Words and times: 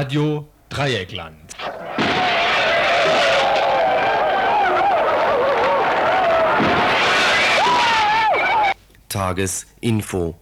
Radio 0.00 0.46
Dreieckland. 0.68 1.56
Tagesinfo. 9.08 10.36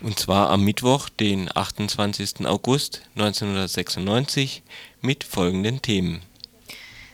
Und 0.00 0.18
zwar 0.20 0.50
am 0.50 0.62
Mittwoch, 0.62 1.08
den 1.08 1.50
28. 1.52 2.46
August 2.46 3.02
1996 3.16 4.62
mit 5.00 5.24
folgenden 5.24 5.82
Themen. 5.82 6.27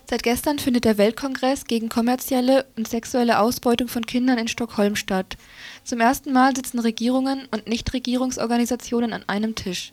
Seit 0.08 0.22
gestern 0.22 0.58
findet 0.58 0.84
der 0.84 0.98
Weltkongress 0.98 1.64
gegen 1.64 1.88
kommerzielle 1.88 2.66
und 2.76 2.86
sexuelle 2.86 3.38
Ausbeutung 3.38 3.88
von 3.88 4.04
Kindern 4.04 4.38
in 4.38 4.48
Stockholm 4.48 4.96
statt. 4.96 5.36
Zum 5.82 6.00
ersten 6.00 6.32
Mal 6.32 6.54
sitzen 6.54 6.78
Regierungen 6.78 7.48
und 7.50 7.66
Nichtregierungsorganisationen 7.66 9.12
an 9.14 9.24
einem 9.28 9.54
Tisch. 9.54 9.92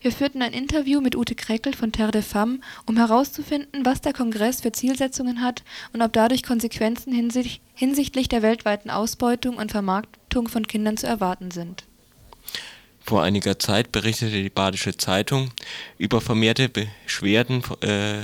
Wir 0.00 0.12
führten 0.12 0.42
ein 0.42 0.52
Interview 0.52 1.00
mit 1.00 1.16
Ute 1.16 1.34
Kreckel 1.34 1.74
von 1.74 1.92
Terre 1.92 2.10
de 2.10 2.22
Femme, 2.22 2.60
um 2.86 2.96
herauszufinden, 2.96 3.84
was 3.84 4.00
der 4.00 4.12
Kongress 4.12 4.60
für 4.60 4.72
Zielsetzungen 4.72 5.42
hat 5.42 5.62
und 5.92 6.02
ob 6.02 6.12
dadurch 6.12 6.42
Konsequenzen 6.42 7.12
hinsichtlich 7.12 8.28
der 8.28 8.42
weltweiten 8.42 8.90
Ausbeutung 8.90 9.56
und 9.56 9.72
Vermarktung 9.72 10.48
von 10.48 10.66
Kindern 10.66 10.96
zu 10.96 11.06
erwarten 11.06 11.50
sind. 11.50 11.84
Vor 13.02 13.22
einiger 13.22 13.58
Zeit 13.58 13.92
berichtete 13.92 14.42
die 14.42 14.50
Badische 14.50 14.96
Zeitung 14.96 15.50
über 15.98 16.20
vermehrte 16.20 16.68
Beschwerden 16.68 17.62
äh, 17.80 18.20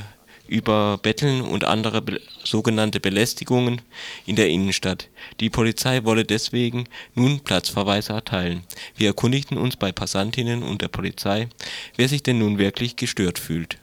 über 0.49 0.99
Betteln 0.99 1.41
und 1.41 1.65
andere 1.65 2.03
sogenannte 2.45 3.01
Belästigungen 3.01 3.83
in 4.27 4.37
der 4.37 4.49
Innenstadt. 4.49 5.09
Die 5.41 5.51
Polizei 5.51 6.05
wolle 6.05 6.25
deswegen 6.25 6.85
nun 7.15 7.41
Platzverweise 7.41 8.13
erteilen. 8.13 8.63
Wir 8.97 9.09
erkundigten 9.09 9.59
uns 9.59 9.77
bei 9.77 9.93
Passantinnen 9.93 10.63
und 10.63 10.83
der 10.83 10.89
Polizei, 10.89 11.49
wer 11.97 12.09
sich 12.09 12.23
denn 12.23 12.39
nun 12.39 12.59
wirklich 12.59 12.97
gestört 12.97 13.39
fühlt. 13.39 13.79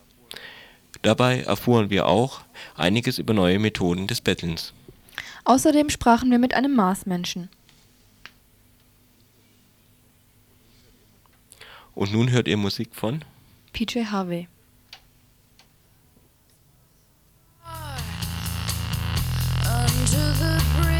Dabei 1.02 1.41
erfuhren 1.41 1.89
wir 1.89 2.08
auch 2.08 2.41
einiges 2.75 3.19
über 3.19 3.34
neue 3.34 3.59
Methoden 3.59 4.08
des 4.08 4.22
Bettelns. 4.22 4.73
Außerdem 5.45 5.89
sprachen 5.89 6.31
wir 6.31 6.39
mit 6.39 6.53
einem 6.53 6.73
Marsmenschen. 6.75 7.50
Und 11.94 12.11
nun 12.14 12.31
hört 12.31 12.47
ihr 12.47 12.58
Musik 12.58 12.95
von 12.95 13.23
PJ 13.73 14.06
Harvey. 14.06 14.47
into 20.03 20.17
the 20.17 20.63
breeze. 20.75 20.92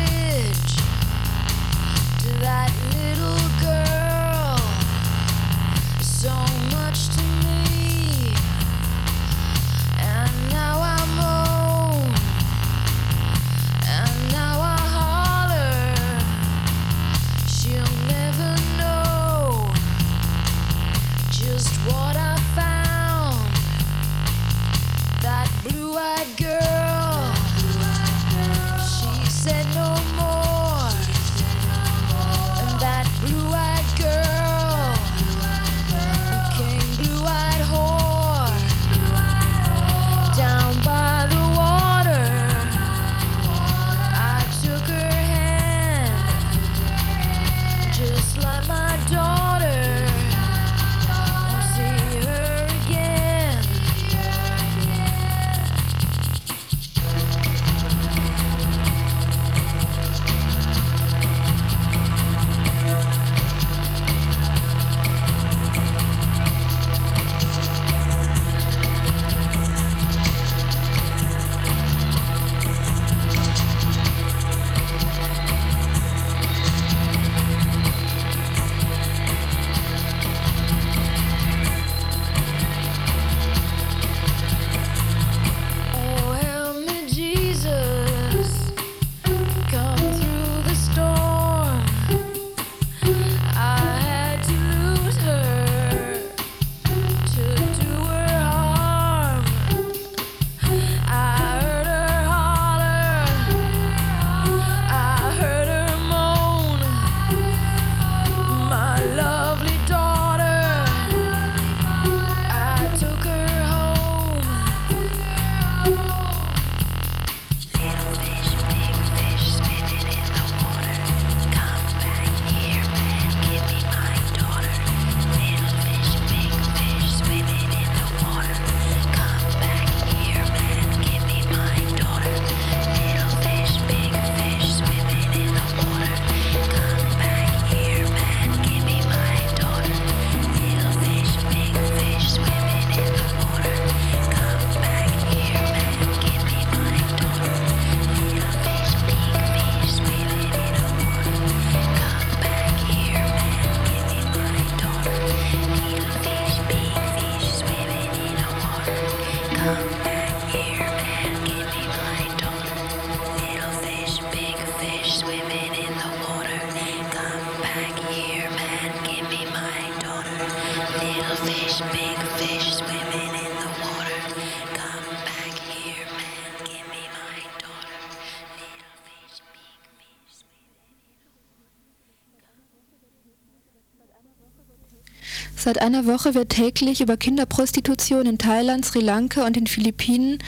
Seit 185.64 185.80
einer 185.80 186.06
Woche 186.06 186.36
wird 186.36 186.50
täglich 186.50 187.00
über 187.00 187.16
Kinderprostitution 187.16 188.26
in 188.26 188.38
Thailand, 188.38 188.84
Sri 188.84 189.00
Lanka 189.00 189.46
und 189.46 189.56
den 189.56 189.66
Philippinen 189.66 190.40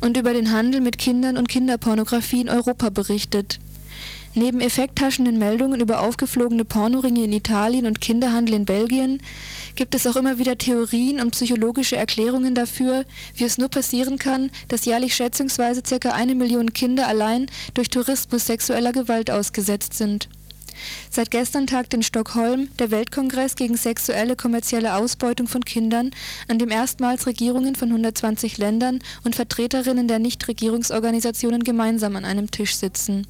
und 0.00 0.16
über 0.16 0.32
den 0.32 0.50
Handel 0.50 0.80
mit 0.80 0.96
Kindern 0.96 1.36
und 1.36 1.46
Kinderpornografie 1.46 2.40
in 2.40 2.48
Europa 2.48 2.88
berichtet. 2.88 3.58
Neben 4.34 4.62
effekthaschenden 4.62 5.38
Meldungen 5.38 5.82
über 5.82 6.00
aufgeflogene 6.00 6.64
Pornoringe 6.64 7.22
in 7.22 7.34
Italien 7.34 7.84
und 7.84 8.00
Kinderhandel 8.00 8.54
in 8.54 8.64
Belgien 8.64 9.20
gibt 9.74 9.94
es 9.94 10.06
auch 10.06 10.16
immer 10.16 10.38
wieder 10.38 10.56
Theorien 10.56 11.20
und 11.20 11.32
psychologische 11.32 11.96
Erklärungen 11.96 12.54
dafür, 12.54 13.04
wie 13.36 13.44
es 13.44 13.58
nur 13.58 13.68
passieren 13.68 14.18
kann, 14.18 14.50
dass 14.68 14.86
jährlich 14.86 15.14
schätzungsweise 15.14 15.82
ca. 15.82 16.12
eine 16.12 16.34
Million 16.34 16.72
Kinder 16.72 17.08
allein 17.08 17.44
durch 17.74 17.90
Tourismus 17.90 18.46
sexueller 18.46 18.92
Gewalt 18.92 19.30
ausgesetzt 19.30 19.92
sind. 19.92 20.30
Seit 21.10 21.30
gestern 21.30 21.66
tagt 21.66 21.94
in 21.94 22.02
Stockholm 22.02 22.68
der 22.78 22.90
Weltkongress 22.90 23.56
gegen 23.56 23.76
sexuelle 23.76 24.36
kommerzielle 24.36 24.94
Ausbeutung 24.94 25.48
von 25.48 25.64
Kindern, 25.64 26.10
an 26.48 26.58
dem 26.58 26.70
erstmals 26.70 27.26
Regierungen 27.26 27.74
von 27.74 27.88
120 27.88 28.58
Ländern 28.58 29.00
und 29.24 29.34
Vertreterinnen 29.34 30.08
der 30.08 30.18
Nichtregierungsorganisationen 30.18 31.64
gemeinsam 31.64 32.16
an 32.16 32.24
einem 32.24 32.50
Tisch 32.50 32.76
sitzen. 32.76 33.26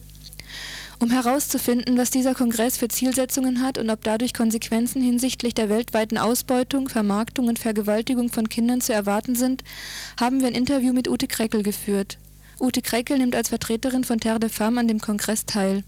Um 1.02 1.10
herauszufinden, 1.10 1.98
was 1.98 2.10
dieser 2.10 2.32
Kongress 2.32 2.76
für 2.76 2.86
Zielsetzungen 2.86 3.60
hat 3.60 3.76
und 3.76 3.90
ob 3.90 4.04
dadurch 4.04 4.32
Konsequenzen 4.32 5.02
hinsichtlich 5.02 5.52
der 5.52 5.68
weltweiten 5.68 6.16
Ausbeutung, 6.16 6.88
Vermarktung 6.88 7.48
und 7.48 7.58
Vergewaltigung 7.58 8.28
von 8.28 8.48
Kindern 8.48 8.80
zu 8.80 8.92
erwarten 8.92 9.34
sind, 9.34 9.64
haben 10.20 10.38
wir 10.38 10.46
ein 10.46 10.54
Interview 10.54 10.92
mit 10.92 11.08
Ute 11.08 11.26
Kreckel 11.26 11.64
geführt. 11.64 12.18
Ute 12.60 12.82
Kreckel 12.82 13.18
nimmt 13.18 13.34
als 13.34 13.48
Vertreterin 13.48 14.04
von 14.04 14.20
Terre 14.20 14.38
de 14.38 14.48
Femme 14.48 14.78
an 14.78 14.86
dem 14.86 15.00
Kongress 15.00 15.44
teil. 15.44 15.82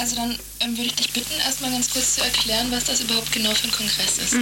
Also 0.00 0.16
dann 0.16 0.38
ähm, 0.60 0.78
würde 0.78 0.86
ich 0.88 0.94
dich 0.94 1.12
bitten, 1.12 1.38
erstmal 1.40 1.70
ganz 1.72 1.90
kurz 1.90 2.14
zu 2.14 2.24
erklären, 2.24 2.70
was 2.70 2.84
das 2.84 3.00
überhaupt 3.00 3.30
genau 3.32 3.50
für 3.50 3.64
ein 3.64 3.70
Kongress 3.70 4.16
ist. 4.16 4.34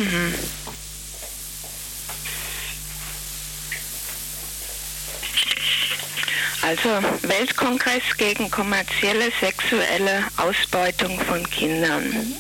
Also 6.63 6.89
Weltkongress 7.23 8.03
gegen 8.17 8.49
kommerzielle 8.53 9.33
sexuelle 9.41 10.23
Ausbeutung 10.37 11.19
von 11.23 11.49
Kindern. 11.51 12.35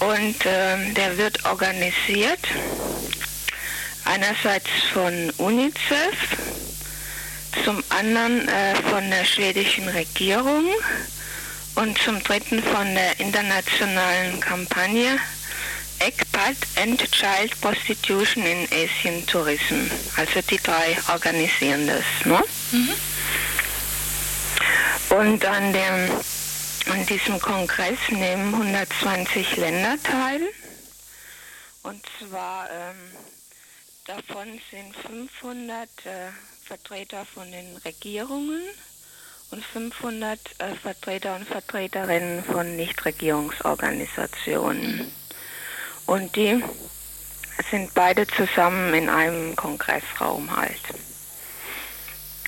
Und 0.00 0.36
ähm, 0.44 0.94
der 0.94 1.16
wird 1.16 1.42
organisiert 1.46 2.40
einerseits 4.04 4.68
von 4.92 5.30
UNICEF, 5.38 6.36
zum 7.64 7.82
anderen 7.88 8.46
äh, 8.46 8.74
von 8.90 9.08
der 9.08 9.24
schwedischen 9.24 9.88
Regierung 9.88 10.66
und 11.78 11.96
zum 11.98 12.20
dritten 12.24 12.60
von 12.60 12.92
der 12.94 13.20
internationalen 13.20 14.40
Kampagne 14.40 15.18
ECPAT 16.00 16.56
End 16.74 17.00
Child 17.12 17.60
Prostitution 17.60 18.44
in 18.44 18.68
Asian 18.72 19.24
Tourism. 19.26 19.88
Also 20.16 20.40
die 20.42 20.58
drei 20.58 20.96
organisieren 21.08 21.86
das. 21.86 22.04
Ne? 22.24 22.42
Und 25.10 25.44
an, 25.44 25.72
dem, 25.72 26.10
an 26.92 27.06
diesem 27.06 27.40
Kongress 27.40 27.98
nehmen 28.10 28.54
120 28.54 29.56
Länder 29.56 29.96
teil. 30.02 30.42
Und 31.84 32.02
zwar 32.18 32.68
ähm, 32.70 32.96
davon 34.04 34.60
sind 34.70 34.96
500 34.96 35.88
äh, 36.06 36.30
Vertreter 36.64 37.24
von 37.24 37.50
den 37.50 37.76
Regierungen 37.78 38.62
und 39.50 39.64
500 39.64 40.38
äh, 40.58 40.74
Vertreter 40.82 41.36
und 41.36 41.48
Vertreterinnen 41.48 42.44
von 42.44 42.76
Nichtregierungsorganisationen. 42.76 45.10
Und 46.06 46.36
die 46.36 46.62
sind 47.70 47.94
beide 47.94 48.26
zusammen 48.26 48.92
in 48.94 49.08
einem 49.08 49.56
Kongressraum 49.56 50.54
halt. 50.56 50.82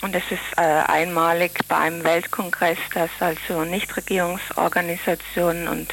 Und 0.03 0.15
es 0.15 0.25
ist 0.31 0.41
äh, 0.57 0.61
einmalig 0.61 1.59
bei 1.69 1.77
einem 1.77 2.05
Weltkongress, 2.05 2.79
dass 2.95 3.11
also 3.21 3.65
Nichtregierungsorganisationen 3.65 5.69
und 5.69 5.93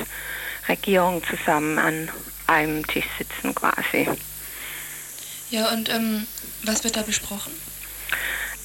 Regierungen 0.69 1.21
zusammen 1.25 1.77
an 1.77 2.09
einem 2.47 2.87
Tisch 2.87 3.07
sitzen 3.17 3.53
quasi. 3.53 4.09
Ja, 5.49 5.71
und 5.71 5.89
ähm, 5.89 6.25
was 6.63 6.83
wird 6.83 6.95
da 6.95 7.01
besprochen? 7.01 7.51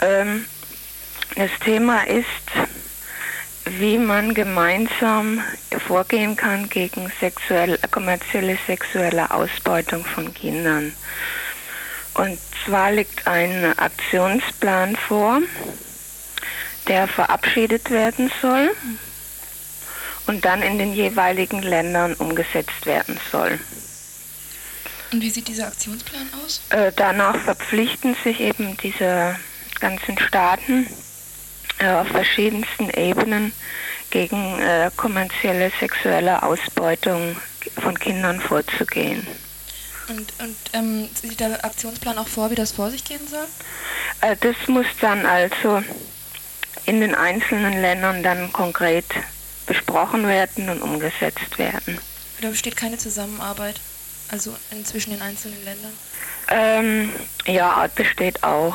Ähm, 0.00 0.46
das 1.36 1.50
Thema 1.64 2.06
ist, 2.06 2.26
wie 3.64 3.98
man 3.98 4.34
gemeinsam 4.34 5.42
vorgehen 5.86 6.36
kann 6.36 6.68
gegen 6.68 7.10
sexuell, 7.20 7.78
kommerzielle 7.90 8.58
sexuelle 8.66 9.30
Ausbeutung 9.30 10.04
von 10.04 10.32
Kindern. 10.34 10.92
Und 12.14 12.38
zwar 12.64 12.92
liegt 12.92 13.26
ein 13.26 13.76
Aktionsplan 13.78 14.96
vor, 14.96 15.40
der 16.88 17.08
verabschiedet 17.08 17.90
werden 17.90 18.30
soll 18.40 18.70
und 20.26 20.44
dann 20.44 20.62
in 20.62 20.78
den 20.78 20.92
jeweiligen 20.92 21.62
Ländern 21.62 22.14
umgesetzt 22.14 22.84
werden 22.84 23.18
soll. 23.30 23.58
Und 25.12 25.20
wie 25.20 25.30
sieht 25.30 25.48
dieser 25.48 25.68
Aktionsplan 25.68 26.28
aus? 26.44 26.62
Äh, 26.70 26.92
danach 26.96 27.36
verpflichten 27.36 28.16
sich 28.24 28.40
eben 28.40 28.76
diese 28.78 29.38
ganzen 29.80 30.18
Staaten 30.18 30.86
auf 31.80 32.08
verschiedensten 32.08 32.90
Ebenen 32.90 33.52
gegen 34.10 34.60
äh, 34.60 34.90
kommerzielle 34.96 35.72
sexuelle 35.80 36.42
Ausbeutung 36.42 37.36
von 37.80 37.98
Kindern 37.98 38.40
vorzugehen. 38.40 39.26
Und, 40.08 40.32
und 40.40 40.56
ähm, 40.72 41.08
sieht 41.14 41.40
der 41.40 41.64
Aktionsplan 41.64 42.18
auch 42.18 42.28
vor, 42.28 42.50
wie 42.50 42.54
das 42.54 42.72
vor 42.72 42.90
sich 42.90 43.04
gehen 43.04 43.26
soll? 43.28 43.46
Äh, 44.20 44.36
das 44.40 44.56
muss 44.68 44.86
dann 45.00 45.24
also 45.26 45.82
in 46.86 47.00
den 47.00 47.14
einzelnen 47.14 47.80
Ländern 47.80 48.22
dann 48.22 48.52
konkret 48.52 49.06
besprochen 49.66 50.26
werden 50.26 50.68
und 50.68 50.82
umgesetzt 50.82 51.58
werden. 51.58 51.98
Da 52.40 52.48
besteht 52.48 52.76
keine 52.76 52.98
Zusammenarbeit, 52.98 53.80
also 54.28 54.56
zwischen 54.84 55.10
den 55.10 55.22
einzelnen 55.22 55.64
Ländern. 55.64 55.92
Ähm, 56.48 57.12
ja, 57.46 57.86
besteht 57.94 58.42
auch. 58.42 58.74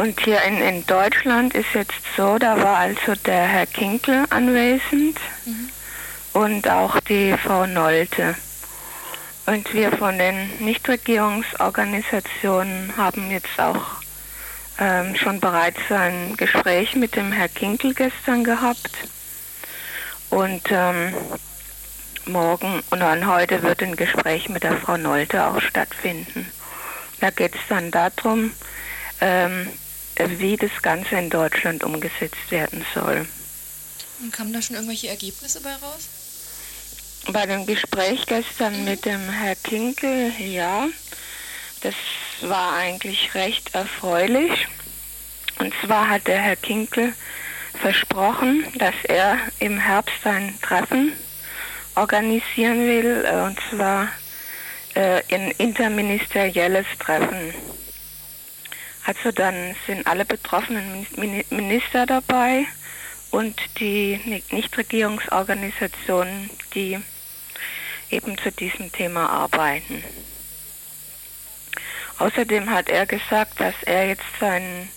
Und 0.00 0.18
hier 0.20 0.40
in, 0.44 0.62
in 0.62 0.86
Deutschland 0.86 1.52
ist 1.52 1.74
jetzt 1.74 2.00
so, 2.16 2.38
da 2.38 2.56
war 2.56 2.78
also 2.78 3.14
der 3.26 3.42
Herr 3.42 3.66
Kinkel 3.66 4.24
anwesend 4.30 5.18
und 6.32 6.70
auch 6.70 6.98
die 7.00 7.36
Frau 7.36 7.66
Nolte. 7.66 8.34
Und 9.44 9.74
wir 9.74 9.92
von 9.92 10.16
den 10.16 10.48
Nichtregierungsorganisationen 10.60 12.96
haben 12.96 13.30
jetzt 13.30 13.60
auch 13.60 14.00
ähm, 14.78 15.14
schon 15.16 15.38
bereits 15.38 15.80
ein 15.90 16.34
Gespräch 16.38 16.96
mit 16.96 17.14
dem 17.14 17.30
Herr 17.30 17.48
Kinkel 17.48 17.92
gestern 17.92 18.42
gehabt. 18.42 19.06
Und 20.30 20.62
ähm, 20.70 21.12
morgen 22.24 22.82
und 22.88 23.00
dann 23.00 23.26
heute 23.26 23.62
wird 23.62 23.82
ein 23.82 23.96
Gespräch 23.96 24.48
mit 24.48 24.62
der 24.62 24.78
Frau 24.78 24.96
Nolte 24.96 25.44
auch 25.44 25.60
stattfinden. 25.60 26.50
Da 27.20 27.28
geht 27.28 27.54
es 27.54 27.60
dann 27.68 27.90
darum, 27.90 28.52
ähm, 29.20 29.68
wie 30.28 30.56
das 30.56 30.70
Ganze 30.82 31.16
in 31.16 31.30
Deutschland 31.30 31.84
umgesetzt 31.84 32.50
werden 32.50 32.84
soll. 32.94 33.26
Und 34.20 34.32
kamen 34.32 34.52
da 34.52 34.60
schon 34.60 34.76
irgendwelche 34.76 35.08
Ergebnisse 35.08 35.60
bei 35.60 35.72
raus? 35.74 36.08
Bei 37.32 37.46
dem 37.46 37.66
Gespräch 37.66 38.26
gestern 38.26 38.84
mit 38.84 39.04
dem 39.04 39.28
Herr 39.30 39.54
Kinkel, 39.56 40.32
ja, 40.38 40.88
das 41.82 41.94
war 42.42 42.74
eigentlich 42.74 43.34
recht 43.34 43.74
erfreulich. 43.74 44.66
Und 45.58 45.72
zwar 45.84 46.08
hat 46.08 46.26
der 46.26 46.40
Herr 46.40 46.56
Kinkel 46.56 47.14
versprochen, 47.80 48.64
dass 48.76 48.94
er 49.04 49.38
im 49.58 49.78
Herbst 49.78 50.24
ein 50.24 50.58
Treffen 50.60 51.12
organisieren 51.94 52.86
will, 52.86 53.24
äh, 53.26 53.42
und 53.42 53.58
zwar 53.70 54.08
äh, 54.94 55.22
ein 55.32 55.50
interministerielles 55.52 56.86
Treffen. 56.98 57.54
Also 59.10 59.32
dann 59.32 59.74
sind 59.88 60.06
alle 60.06 60.24
betroffenen 60.24 61.04
Min- 61.16 61.42
Minister 61.50 62.06
dabei 62.06 62.64
und 63.32 63.60
die 63.80 64.20
Ni- 64.24 64.44
Nichtregierungsorganisationen, 64.52 66.48
die 66.74 66.96
eben 68.10 68.38
zu 68.38 68.52
diesem 68.52 68.92
Thema 68.92 69.28
arbeiten. 69.28 70.04
Außerdem 72.20 72.70
hat 72.70 72.88
er 72.88 73.04
gesagt, 73.04 73.58
dass 73.58 73.74
er 73.84 74.06
jetzt 74.06 74.22
seinen 74.38 74.88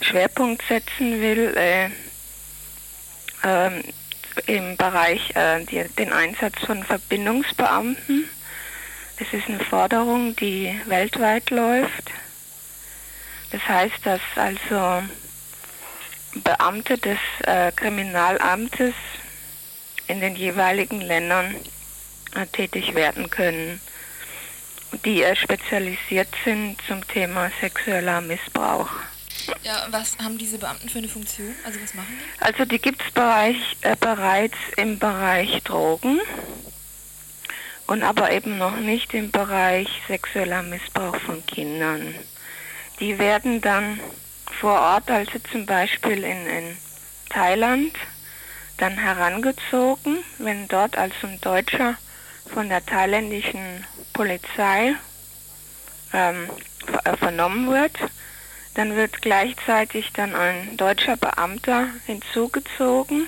Schwerpunkt 0.00 0.62
setzen 0.68 1.20
will 1.20 1.52
äh, 1.56 1.90
ähm, 3.42 3.82
im 4.46 4.76
Bereich 4.76 5.34
äh, 5.34 5.64
die, 5.64 5.82
den 5.98 6.12
Einsatz 6.12 6.60
von 6.64 6.84
Verbindungsbeamten. 6.84 8.28
Das 9.18 9.26
ist 9.32 9.48
eine 9.48 9.58
Forderung, 9.58 10.36
die 10.36 10.80
weltweit 10.86 11.50
läuft. 11.50 12.12
Das 13.50 13.66
heißt, 13.66 14.04
dass 14.04 14.20
also 14.34 15.02
Beamte 16.42 16.98
des 16.98 17.18
äh, 17.46 17.72
Kriminalamtes 17.72 18.94
in 20.08 20.20
den 20.20 20.36
jeweiligen 20.36 21.00
Ländern 21.00 21.54
äh, 22.34 22.46
tätig 22.46 22.94
werden 22.94 23.30
können, 23.30 23.80
die 25.04 25.22
äh, 25.22 25.34
spezialisiert 25.34 26.28
sind 26.44 26.76
zum 26.86 27.06
Thema 27.06 27.50
sexueller 27.60 28.20
Missbrauch. 28.20 28.90
Ja, 29.62 29.86
was 29.90 30.16
haben 30.18 30.38
diese 30.38 30.58
Beamten 30.58 30.88
für 30.88 30.98
eine 30.98 31.08
Funktion? 31.08 31.54
Also 31.64 31.80
was 31.80 31.94
machen 31.94 32.18
die? 32.18 32.44
Also 32.44 32.64
die 32.64 32.78
gibt 32.78 33.00
es 33.00 33.08
äh, 33.82 33.96
bereits 33.98 34.56
im 34.76 34.98
Bereich 34.98 35.62
Drogen 35.62 36.20
und 37.86 38.02
aber 38.02 38.32
eben 38.32 38.58
noch 38.58 38.76
nicht 38.76 39.14
im 39.14 39.30
Bereich 39.30 39.88
sexueller 40.08 40.62
Missbrauch 40.62 41.16
von 41.16 41.44
Kindern. 41.46 42.14
Die 43.00 43.18
werden 43.18 43.60
dann 43.60 44.00
vor 44.60 44.80
Ort, 44.80 45.10
also 45.10 45.38
zum 45.50 45.66
Beispiel 45.66 46.24
in, 46.24 46.46
in 46.46 46.76
Thailand, 47.28 47.92
dann 48.78 48.96
herangezogen, 48.96 50.18
wenn 50.38 50.68
dort 50.68 50.96
also 50.96 51.26
ein 51.26 51.40
Deutscher 51.40 51.96
von 52.52 52.68
der 52.68 52.84
thailändischen 52.84 53.84
Polizei 54.12 54.94
ähm, 56.12 56.48
äh, 57.04 57.16
vernommen 57.16 57.70
wird, 57.70 57.96
dann 58.74 58.94
wird 58.94 59.22
gleichzeitig 59.22 60.12
dann 60.12 60.34
ein 60.34 60.76
deutscher 60.76 61.16
Beamter 61.16 61.88
hinzugezogen 62.06 63.26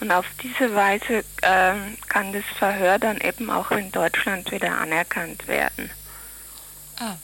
und 0.00 0.12
auf 0.12 0.26
diese 0.42 0.74
Weise 0.74 1.24
ähm, 1.42 1.96
kann 2.08 2.32
das 2.32 2.44
Verhör 2.58 2.98
dann 2.98 3.18
eben 3.20 3.50
auch 3.50 3.70
in 3.70 3.90
Deutschland 3.90 4.50
wieder 4.52 4.78
anerkannt 4.78 5.48
werden. 5.48 5.90
Ah. 7.00 7.16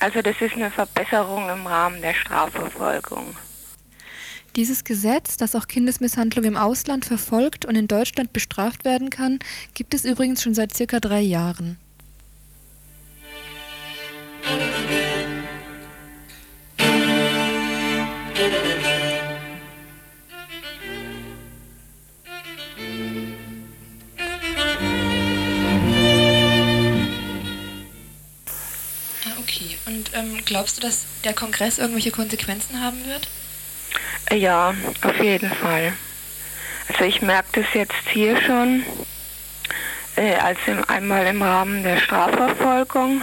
Also 0.00 0.22
das 0.22 0.40
ist 0.40 0.54
eine 0.54 0.70
Verbesserung 0.70 1.48
im 1.48 1.66
Rahmen 1.66 2.00
der 2.00 2.14
Strafverfolgung. 2.14 3.36
Dieses 4.56 4.84
Gesetz, 4.84 5.36
das 5.36 5.54
auch 5.54 5.68
Kindesmisshandlung 5.68 6.44
im 6.44 6.56
Ausland 6.56 7.04
verfolgt 7.04 7.66
und 7.66 7.76
in 7.76 7.88
Deutschland 7.88 8.32
bestraft 8.32 8.84
werden 8.84 9.10
kann, 9.10 9.38
gibt 9.74 9.92
es 9.92 10.04
übrigens 10.04 10.42
schon 10.42 10.54
seit 10.54 10.74
circa 10.74 10.98
drei 10.98 11.20
Jahren. 11.20 11.78
Ähm, 30.16 30.44
glaubst 30.44 30.78
du, 30.78 30.80
dass 30.82 31.04
der 31.24 31.34
Kongress 31.34 31.78
irgendwelche 31.78 32.10
Konsequenzen 32.10 32.80
haben 32.82 33.04
wird? 33.06 33.28
Äh, 34.30 34.36
Ja, 34.36 34.74
auf 35.02 35.22
jeden 35.22 35.50
Fall. 35.50 35.92
Also 36.88 37.04
ich 37.04 37.20
merke 37.22 37.62
das 37.62 37.74
jetzt 37.74 38.08
hier 38.12 38.40
schon, 38.40 38.84
äh, 40.16 40.34
als 40.36 40.58
im, 40.66 40.84
einmal 40.88 41.26
im 41.26 41.42
Rahmen 41.42 41.82
der 41.82 41.98
Strafverfolgung. 41.98 43.22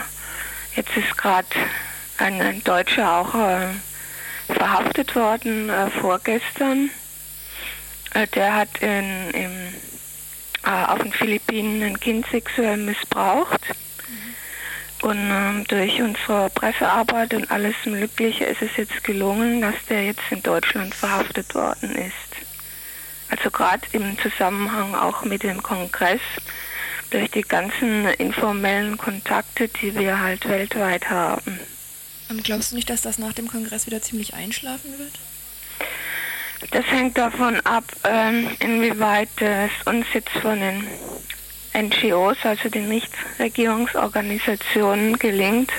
Jetzt 0.76 0.96
ist 0.98 1.18
gerade 1.18 1.48
ein, 2.18 2.42
ein 2.42 2.64
Deutscher 2.64 3.12
auch 3.18 3.34
äh, 3.36 3.68
verhaftet 4.54 5.16
worden 5.16 5.70
äh, 5.70 5.90
vorgestern. 5.90 6.90
Äh, 8.14 8.28
der 8.28 8.56
hat 8.56 8.78
in, 8.82 9.30
im, 9.32 9.52
äh, 10.66 10.86
auf 10.88 11.00
den 11.00 11.14
Philippinen 11.14 11.82
ein 11.84 12.00
Kind 12.00 12.26
sexuell 12.32 12.78
missbraucht. 12.78 13.62
Und 15.04 15.20
ähm, 15.20 15.66
durch 15.68 16.02
unsere 16.02 16.50
Pressearbeit 16.50 17.34
und 17.34 17.52
alles 17.52 17.76
Mögliche 17.84 18.46
ist 18.46 18.62
es 18.62 18.70
jetzt 18.78 19.04
gelungen, 19.04 19.60
dass 19.60 19.76
der 19.90 20.06
jetzt 20.06 20.22
in 20.30 20.42
Deutschland 20.42 20.96
verhaftet 20.96 21.54
worden 21.54 21.94
ist. 21.94 22.14
Also 23.30 23.52
gerade 23.52 23.82
im 23.92 24.18
Zusammenhang 24.18 24.96
auch 24.96 25.26
mit 25.26 25.44
dem 25.44 25.62
Kongress, 25.62 26.22
durch 27.10 27.30
die 27.32 27.42
ganzen 27.42 28.06
informellen 28.18 28.98
Kontakte, 28.98 29.68
die 29.68 29.94
wir 29.94 30.22
halt 30.22 30.48
weltweit 30.48 31.10
haben. 31.10 31.60
Ähm, 32.32 32.42
glaubst 32.42 32.72
du 32.72 32.76
nicht, 32.76 32.90
dass 32.90 33.02
das 33.02 33.20
nach 33.20 33.34
dem 33.34 33.50
Kongress 33.50 33.86
wieder 33.86 34.02
ziemlich 34.02 34.34
einschlafen 34.34 34.98
wird? 34.98 35.20
Das 36.72 36.86
hängt 36.86 37.18
davon 37.18 37.60
ab, 37.66 37.84
ähm, 38.06 38.50
inwieweit 38.60 39.30
es 39.42 39.72
uns 39.86 40.06
jetzt 40.14 40.32
von 40.42 40.60
den 40.60 40.88
NGOs, 41.74 42.38
also 42.44 42.70
den 42.70 42.90
Nichtregierungsorganisationen, 42.90 45.18
gelingt, 45.18 45.72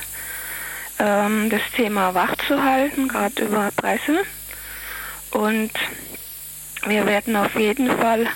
ähm, 0.99 1.51
das 1.51 1.63
Thema 1.77 2.15
wachzuhalten, 2.15 3.07
gerade 3.09 3.45
über 3.45 3.71
Presse. 3.77 4.25
Und 5.31 5.71
wir 6.87 7.07
werden 7.07 7.37
auf 7.37 7.55
jeden 7.57 7.91
Fall 7.99 8.27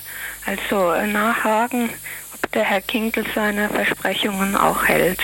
also 0.47 0.93
äh, 0.93 1.07
nachhaken, 1.07 1.91
ob 2.35 2.53
der 2.53 2.65
Herr 2.65 2.81
Kinkel 2.81 3.25
seine 3.35 3.69
Versprechungen 3.69 4.57
auch 4.57 4.87
hält. 4.87 5.21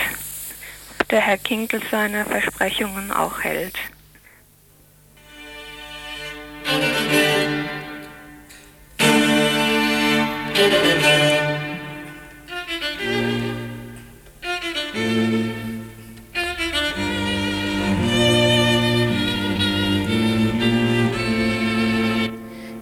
Ob 0.99 1.07
der 1.09 1.21
Herr 1.21 1.37
Kinkel 1.37 1.81
seine 1.89 2.25
Versprechungen 2.25 3.11
auch 3.11 3.41
hält. 3.41 3.75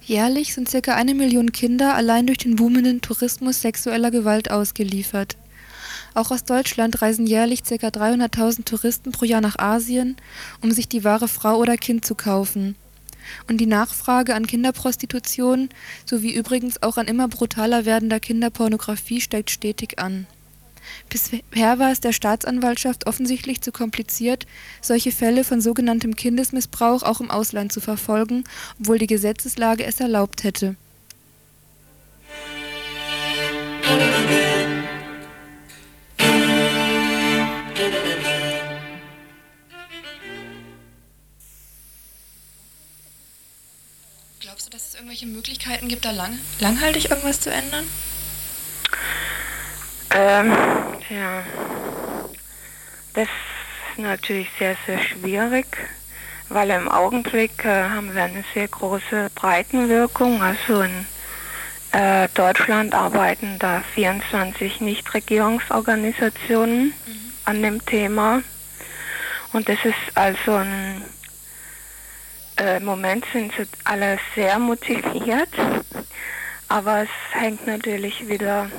Jährlich 0.06 0.54
sind 0.54 0.70
circa 0.70 0.96
eine 0.96 1.14
Million 1.14 1.54
Kinder 1.54 1.96
allein 1.96 2.28
durch 2.28 2.40
den 2.40 2.58
boomenden 2.58 3.00
Tourismus 3.00 3.62
sexueller 3.62 4.12
Gewalt 4.12 4.52
ausgeliefert. 4.52 5.38
Auch 6.14 6.30
aus 6.30 6.44
Deutschland 6.44 7.02
reisen 7.02 7.26
jährlich 7.26 7.64
ca. 7.64 7.76
300.000 7.76 8.66
Touristen 8.66 9.14
pro 9.14 9.24
Jahr 9.24 9.40
nach 9.40 9.58
Asien, 9.58 10.18
um 10.62 10.72
sich 10.72 10.90
die 10.90 11.06
wahre 11.06 11.30
Frau 11.30 11.56
oder 11.56 11.78
Kind 11.78 12.04
zu 12.06 12.16
kaufen. 12.16 12.76
Und 13.48 13.60
die 13.60 13.66
Nachfrage 13.66 14.36
an 14.36 14.46
Kinderprostitution 14.46 15.70
sowie 16.06 16.34
übrigens 16.34 16.84
auch 16.84 16.98
an 16.98 17.08
immer 17.08 17.30
brutaler 17.30 17.86
werdender 17.86 18.20
Kinderpornografie 18.20 19.22
steigt 19.22 19.52
stetig 19.52 20.00
an. 20.00 20.28
Bisher 21.10 21.80
war 21.80 21.92
es 21.92 22.00
der 22.00 22.12
Staatsanwaltschaft 22.12 23.06
offensichtlich 23.06 23.62
zu 23.62 23.72
kompliziert, 23.72 24.48
solche 24.82 25.12
Fälle 25.12 25.44
von 25.44 25.62
sogenanntem 25.62 26.16
Kindesmissbrauch 26.16 27.04
auch 27.04 27.22
im 27.22 27.30
Ausland 27.30 27.72
zu 27.72 27.82
verfolgen, 27.82 28.44
obwohl 28.80 28.98
die 28.98 29.08
Gesetzeslage 29.08 29.86
es 29.86 30.00
erlaubt 30.00 30.44
hätte. 30.44 30.76
Glaubst 44.40 44.68
du, 44.68 44.72
dass 44.72 44.90
es 44.90 44.96
irgendwelche 44.96 45.26
Möglichkeiten 45.26 45.88
gibt, 45.88 46.06
da 46.06 46.12
lang, 46.12 46.38
langhaltig 46.60 47.10
irgendwas 47.10 47.40
zu 47.40 47.52
ändern? 47.52 47.86
Ähm, 50.16 50.54
ja. 51.14 51.44
Das 53.14 53.28
ist 53.28 54.00
natürlich 54.00 54.50
sehr, 54.58 54.76
sehr 54.86 55.00
schwierig, 55.00 55.66
weil 56.50 56.72
im 56.72 56.90
Augenblick 56.90 57.64
äh, 57.66 57.90
haben 57.90 58.16
wir 58.16 58.24
eine 58.24 58.44
sehr 58.54 58.68
große 58.68 59.30
Breitenwirkung. 59.36 60.42
Also 60.42 60.82
in 60.82 61.06
äh, 61.92 62.28
Deutschland 62.34 62.96
arbeiten 62.96 63.60
da 63.60 63.84
24 63.94 64.82
Nichtregierungsorganisationen 64.82 66.94
an 67.46 67.62
dem 67.62 67.86
Thema. 67.86 68.42
Und 69.52 69.70
das 69.70 69.86
ist 69.86 69.94
also 70.16 70.56
ein 70.56 71.04
äh, 72.60 72.78
im 72.78 72.86
Moment 72.86 73.26
sind 73.34 73.52
sie 73.58 73.68
alle 73.84 74.20
sehr 74.36 74.60
motiviert, 74.60 75.50
aber 76.70 77.04
es 77.04 77.10
hängt 77.32 77.66
natürlich 77.66 78.28
wieder 78.28 78.70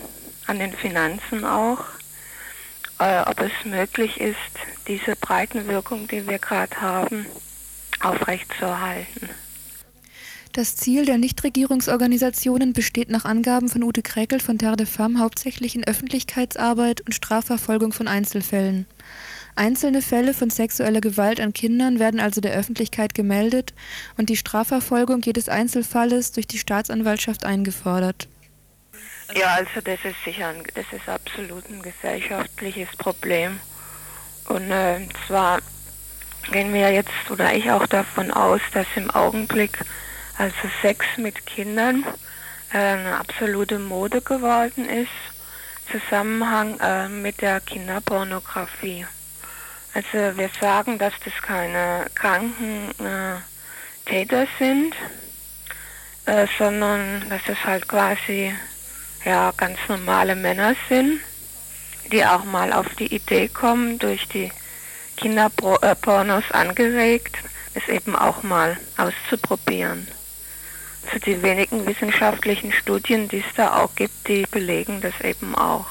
an 0.46 0.58
den 0.58 0.72
Finanzen 0.72 1.44
auch, 1.44 1.80
äh, 2.98 3.20
ob 3.20 3.40
es 3.40 3.52
möglich 3.64 4.20
ist, 4.20 4.36
diese 4.86 5.16
Breitenwirkung, 5.16 6.08
die 6.08 6.26
wir 6.26 6.38
gerade 6.38 6.80
haben, 6.80 7.26
aufrechtzuerhalten. 8.00 9.28
Das 10.52 10.76
Ziel 10.76 11.04
der 11.04 11.18
Nichtregierungsorganisationen 11.18 12.74
besteht 12.74 13.10
nach 13.10 13.24
Angaben 13.24 13.68
von 13.68 13.82
Ute 13.82 14.02
Kräkel 14.02 14.38
von 14.38 14.56
Terre 14.56 14.76
de 14.76 14.86
Femme 14.86 15.18
hauptsächlich 15.18 15.74
in 15.74 15.82
Öffentlichkeitsarbeit 15.82 17.00
und 17.00 17.12
Strafverfolgung 17.12 17.92
von 17.92 18.06
Einzelfällen. 18.06 18.86
Einzelne 19.56 20.00
Fälle 20.00 20.32
von 20.32 20.50
sexueller 20.50 21.00
Gewalt 21.00 21.40
an 21.40 21.52
Kindern 21.52 21.98
werden 21.98 22.20
also 22.20 22.40
der 22.40 22.54
Öffentlichkeit 22.54 23.14
gemeldet 23.14 23.74
und 24.16 24.28
die 24.28 24.36
Strafverfolgung 24.36 25.22
jedes 25.22 25.48
Einzelfalles 25.48 26.30
durch 26.30 26.46
die 26.46 26.58
Staatsanwaltschaft 26.58 27.44
eingefordert. 27.44 28.28
Ja, 29.32 29.54
also 29.54 29.80
das 29.82 30.04
ist 30.04 30.22
sicher, 30.24 30.48
ein, 30.48 30.62
das 30.74 30.86
ist 30.92 31.08
absolut 31.08 31.68
ein 31.70 31.80
gesellschaftliches 31.80 32.94
Problem. 32.96 33.60
Und 34.46 34.70
äh, 34.70 35.08
zwar 35.26 35.60
gehen 36.52 36.74
wir 36.74 36.92
jetzt 36.92 37.30
oder 37.30 37.54
ich 37.54 37.70
auch 37.70 37.86
davon 37.86 38.30
aus, 38.30 38.60
dass 38.72 38.86
im 38.96 39.10
Augenblick 39.10 39.78
also 40.36 40.68
Sex 40.82 41.06
mit 41.16 41.46
Kindern 41.46 42.04
äh, 42.72 42.78
eine 42.78 43.16
absolute 43.18 43.78
Mode 43.78 44.20
geworden 44.20 44.88
ist, 44.88 45.08
Zusammenhang 45.90 46.78
äh, 46.80 47.08
mit 47.08 47.40
der 47.40 47.60
Kinderpornografie. 47.60 49.06
Also 49.94 50.36
wir 50.36 50.50
sagen, 50.60 50.98
dass 50.98 51.14
das 51.24 51.34
keine 51.42 52.06
kranken 52.14 52.90
äh, 52.98 53.36
Täter 54.06 54.46
sind, 54.58 54.94
äh, 56.26 56.46
sondern 56.58 57.28
dass 57.28 57.42
es 57.48 57.64
halt 57.64 57.86
quasi 57.86 58.52
ja 59.24 59.52
ganz 59.56 59.78
normale 59.88 60.34
Männer 60.34 60.74
sind, 60.88 61.20
die 62.12 62.24
auch 62.24 62.44
mal 62.44 62.72
auf 62.72 62.86
die 62.96 63.14
Idee 63.14 63.48
kommen, 63.48 63.98
durch 63.98 64.28
die 64.28 64.50
Kinderpornos 65.16 66.50
angeregt, 66.50 67.36
es 67.74 67.88
eben 67.88 68.16
auch 68.16 68.42
mal 68.42 68.76
auszuprobieren. 68.96 70.06
Also 71.06 71.18
die 71.18 71.42
wenigen 71.42 71.86
wissenschaftlichen 71.86 72.72
Studien, 72.72 73.28
die 73.28 73.38
es 73.38 73.54
da 73.56 73.82
auch 73.82 73.94
gibt, 73.94 74.26
die 74.28 74.46
belegen 74.50 75.00
das 75.00 75.14
eben 75.22 75.54
auch. 75.54 75.86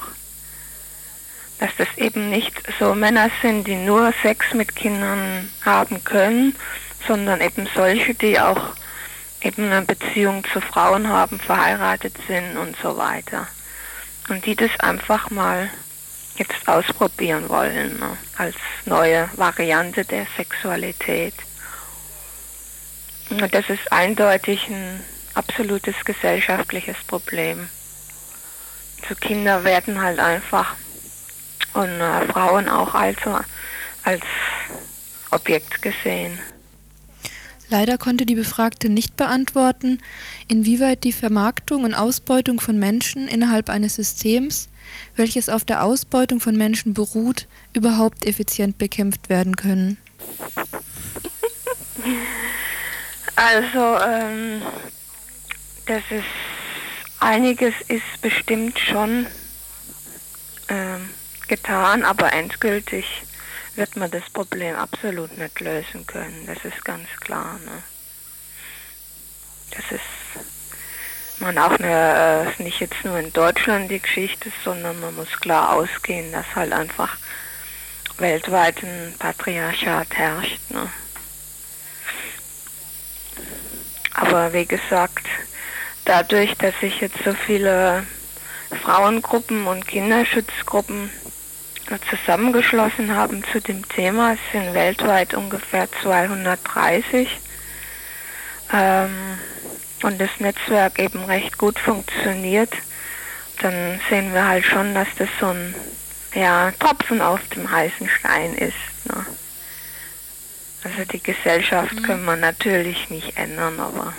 Dass 1.60 1.70
das 1.78 1.88
eben 1.96 2.30
nicht 2.30 2.62
so 2.78 2.94
Männer 2.94 3.30
sind, 3.40 3.66
die 3.66 3.76
nur 3.76 4.12
Sex 4.22 4.52
mit 4.54 4.74
Kindern 4.74 5.50
haben 5.64 6.02
können, 6.02 6.56
sondern 7.06 7.40
eben 7.40 7.68
solche, 7.74 8.14
die 8.14 8.40
auch 8.40 8.74
eben 9.44 9.70
eine 9.70 9.82
Beziehung 9.82 10.44
zu 10.52 10.60
Frauen 10.60 11.08
haben, 11.08 11.38
verheiratet 11.38 12.14
sind 12.26 12.56
und 12.56 12.76
so 12.82 12.96
weiter. 12.96 13.46
Und 14.28 14.46
die 14.46 14.56
das 14.56 14.70
einfach 14.80 15.30
mal 15.30 15.70
jetzt 16.36 16.66
ausprobieren 16.66 17.48
wollen, 17.48 17.98
ne? 17.98 18.16
als 18.38 18.56
neue 18.86 19.28
Variante 19.36 20.04
der 20.04 20.26
Sexualität. 20.36 21.34
Und 23.30 23.54
das 23.54 23.68
ist 23.68 23.92
eindeutig 23.92 24.66
ein 24.68 25.00
absolutes 25.34 25.96
gesellschaftliches 26.04 26.96
Problem. 27.06 27.68
So 29.08 29.14
Kinder 29.14 29.64
werden 29.64 30.00
halt 30.00 30.18
einfach 30.18 30.74
und 31.74 32.00
äh, 32.00 32.26
Frauen 32.28 32.68
auch 32.68 32.94
also 32.94 33.38
als 34.04 34.22
Objekt 35.30 35.82
gesehen. 35.82 36.38
Leider 37.70 37.98
konnte 37.98 38.26
die 38.26 38.34
Befragte 38.34 38.88
nicht 38.88 39.16
beantworten, 39.16 39.98
inwieweit 40.48 41.04
die 41.04 41.12
Vermarktung 41.12 41.84
und 41.84 41.94
Ausbeutung 41.94 42.60
von 42.60 42.78
Menschen 42.78 43.26
innerhalb 43.26 43.70
eines 43.70 43.94
Systems, 43.94 44.68
welches 45.16 45.48
auf 45.48 45.64
der 45.64 45.82
Ausbeutung 45.82 46.40
von 46.40 46.56
Menschen 46.56 46.94
beruht, 46.94 47.46
überhaupt 47.72 48.26
effizient 48.26 48.78
bekämpft 48.78 49.28
werden 49.28 49.56
können. 49.56 49.96
Also, 53.36 53.98
ähm, 54.06 54.62
das 55.86 56.02
ist, 56.10 56.24
einiges 57.18 57.74
ist 57.88 58.20
bestimmt 58.20 58.78
schon 58.78 59.26
ähm, 60.68 61.08
getan, 61.48 62.04
aber 62.04 62.32
endgültig 62.32 63.04
wird 63.76 63.96
man 63.96 64.10
das 64.10 64.28
Problem 64.30 64.76
absolut 64.76 65.36
nicht 65.36 65.60
lösen 65.60 66.06
können. 66.06 66.46
Das 66.46 66.64
ist 66.64 66.84
ganz 66.84 67.08
klar. 67.20 67.58
Ne? 67.64 67.82
Das 69.70 69.84
ist 69.90 70.44
man 71.40 71.58
auch 71.58 71.78
eine, 71.78 72.54
äh, 72.58 72.62
nicht 72.62 72.80
jetzt 72.80 73.04
nur 73.04 73.18
in 73.18 73.32
Deutschland 73.32 73.90
die 73.90 74.00
Geschichte, 74.00 74.52
sondern 74.64 75.00
man 75.00 75.16
muss 75.16 75.40
klar 75.40 75.72
ausgehen, 75.72 76.30
dass 76.32 76.46
halt 76.54 76.72
einfach 76.72 77.16
weltweit 78.18 78.82
ein 78.82 79.14
Patriarchat 79.18 80.14
herrscht. 80.14 80.60
Ne? 80.70 80.88
Aber 84.14 84.52
wie 84.52 84.66
gesagt, 84.66 85.26
dadurch, 86.04 86.54
dass 86.58 86.78
sich 86.80 87.00
jetzt 87.00 87.18
so 87.24 87.34
viele 87.34 88.06
Frauengruppen 88.82 89.66
und 89.66 89.86
Kinderschutzgruppen 89.86 91.10
zusammengeschlossen 92.10 93.14
haben 93.14 93.44
zu 93.52 93.60
dem 93.60 93.86
Thema, 93.88 94.32
es 94.32 94.38
sind 94.52 94.74
weltweit 94.74 95.34
ungefähr 95.34 95.88
230, 96.02 97.28
ähm, 98.72 99.38
und 100.02 100.20
das 100.20 100.30
Netzwerk 100.38 100.98
eben 100.98 101.24
recht 101.24 101.56
gut 101.56 101.78
funktioniert, 101.78 102.72
dann 103.62 104.00
sehen 104.10 104.34
wir 104.34 104.46
halt 104.46 104.64
schon, 104.64 104.94
dass 104.94 105.08
das 105.16 105.28
so 105.40 105.46
ein 105.46 105.74
ja, 106.34 106.72
Tropfen 106.78 107.20
auf 107.20 107.40
dem 107.48 107.70
heißen 107.70 108.08
Stein 108.08 108.54
ist. 108.54 108.74
Ne? 109.04 109.24
Also 110.82 111.04
die 111.10 111.22
Gesellschaft 111.22 112.02
können 112.04 112.24
wir 112.24 112.36
natürlich 112.36 113.08
nicht 113.08 113.36
ändern, 113.38 113.80
aber 113.80 114.12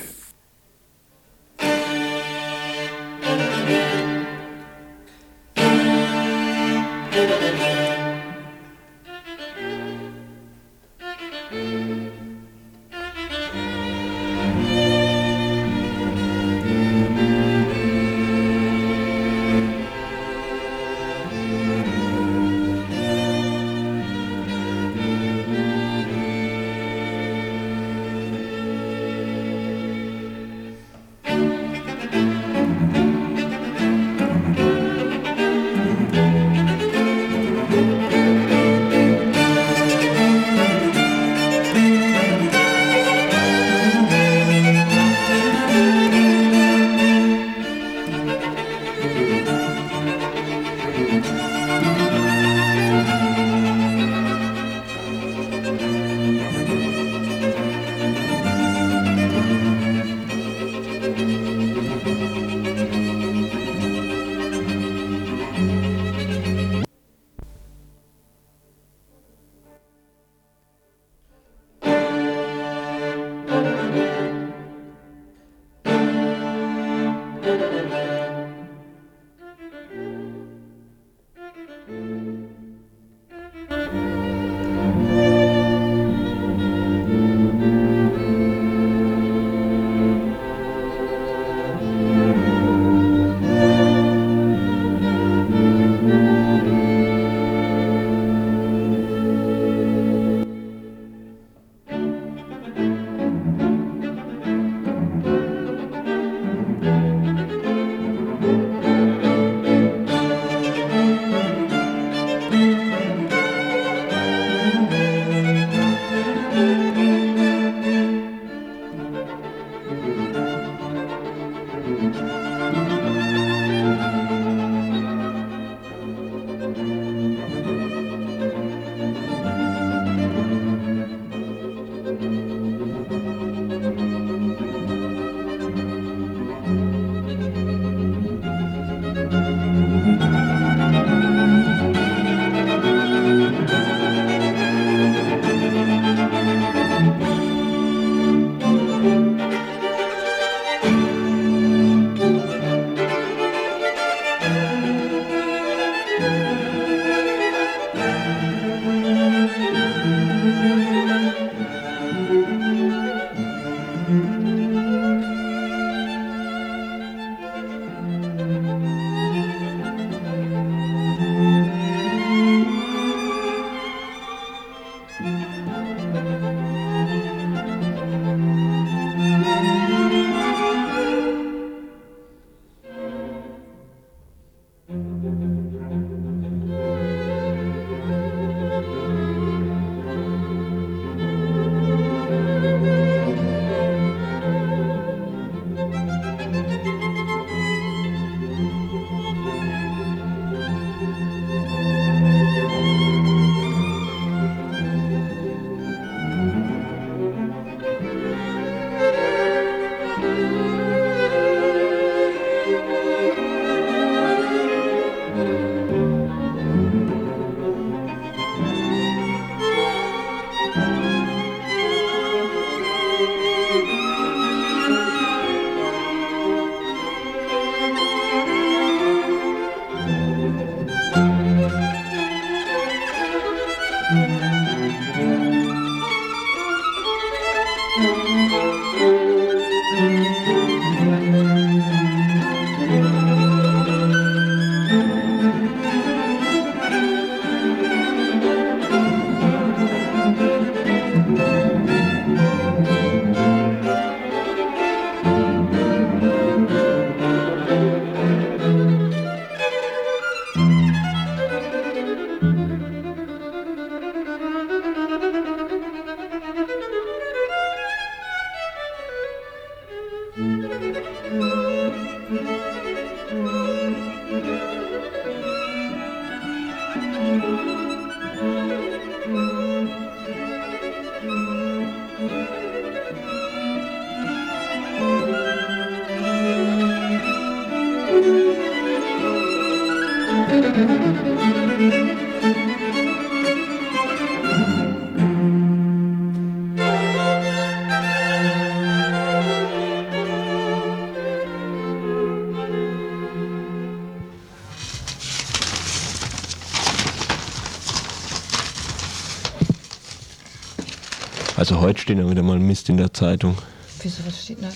Also 311.65 311.82
heute 311.82 311.99
steht 311.99 312.19
ja 312.19 312.30
wieder 312.30 312.43
mal 312.43 312.60
Mist 312.60 312.89
in 312.89 312.97
der 312.97 313.12
Zeitung. 313.12 313.58
Wieso, 314.04 314.23
was 314.28 314.43
steht 314.43 314.62
da? 314.62 314.67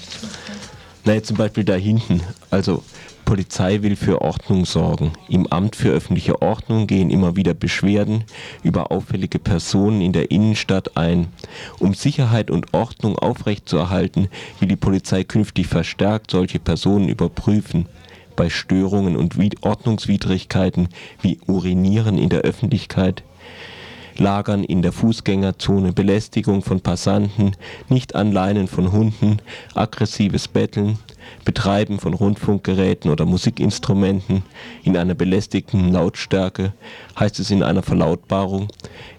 Na, 1.06 1.14
jetzt 1.14 1.28
zum 1.28 1.38
Beispiel 1.38 1.64
da 1.64 1.76
hinten. 1.76 2.20
Also, 2.50 2.84
Polizei 3.26 3.84
will 3.84 3.96
für 3.96 4.24
Ordnung 4.24 4.66
sorgen. 4.66 5.12
Im 5.28 5.46
Amt 5.46 5.76
für 5.76 5.90
öffentliche 5.90 6.42
Ordnung 6.42 6.88
gehen 6.88 7.12
immer 7.12 7.36
wieder 7.36 7.54
Beschwerden 7.54 8.24
über 8.64 8.92
auffällige 8.92 9.38
Personen 9.38 10.02
in 10.02 10.14
der 10.14 10.32
Innenstadt 10.32 10.98
ein. 10.98 11.28
Um 11.78 11.94
Sicherheit 11.94 12.50
und 12.50 12.74
Ordnung 12.74 13.20
aufrechtzuerhalten, 13.20 14.28
will 14.60 14.70
die 14.70 14.76
Polizei 14.76 15.24
künftig 15.24 15.68
verstärkt 15.68 16.32
solche 16.32 16.58
Personen 16.58 17.08
überprüfen. 17.08 17.86
Bei 18.36 18.50
Störungen 18.50 19.16
und 19.16 19.36
Ordnungswidrigkeiten 19.62 20.88
wie 21.22 21.40
Urinieren 21.46 22.18
in 22.18 22.30
der 22.30 22.42
Öffentlichkeit, 22.42 23.22
Lagern 24.20 24.64
in 24.64 24.82
der 24.82 24.92
Fußgängerzone, 24.92 25.94
Belästigung 25.94 26.62
von 26.62 26.82
Passanten, 26.82 27.56
Nicht-Anleinen 27.90 28.68
von 28.68 28.92
Hunden, 28.92 29.38
aggressives 29.76 30.48
Betteln, 30.48 31.00
Betreiben 31.46 32.00
von 32.00 32.14
Rundfunkgeräten 32.14 33.12
oder 33.12 33.26
Musikinstrumenten 33.26 34.44
in 34.84 34.98
einer 34.98 35.16
belästigten 35.16 35.92
Lautstärke, 35.92 36.74
heißt 37.20 37.40
es 37.40 37.52
in 37.52 37.64
einer 37.64 37.84
Verlautbarung, 37.84 38.68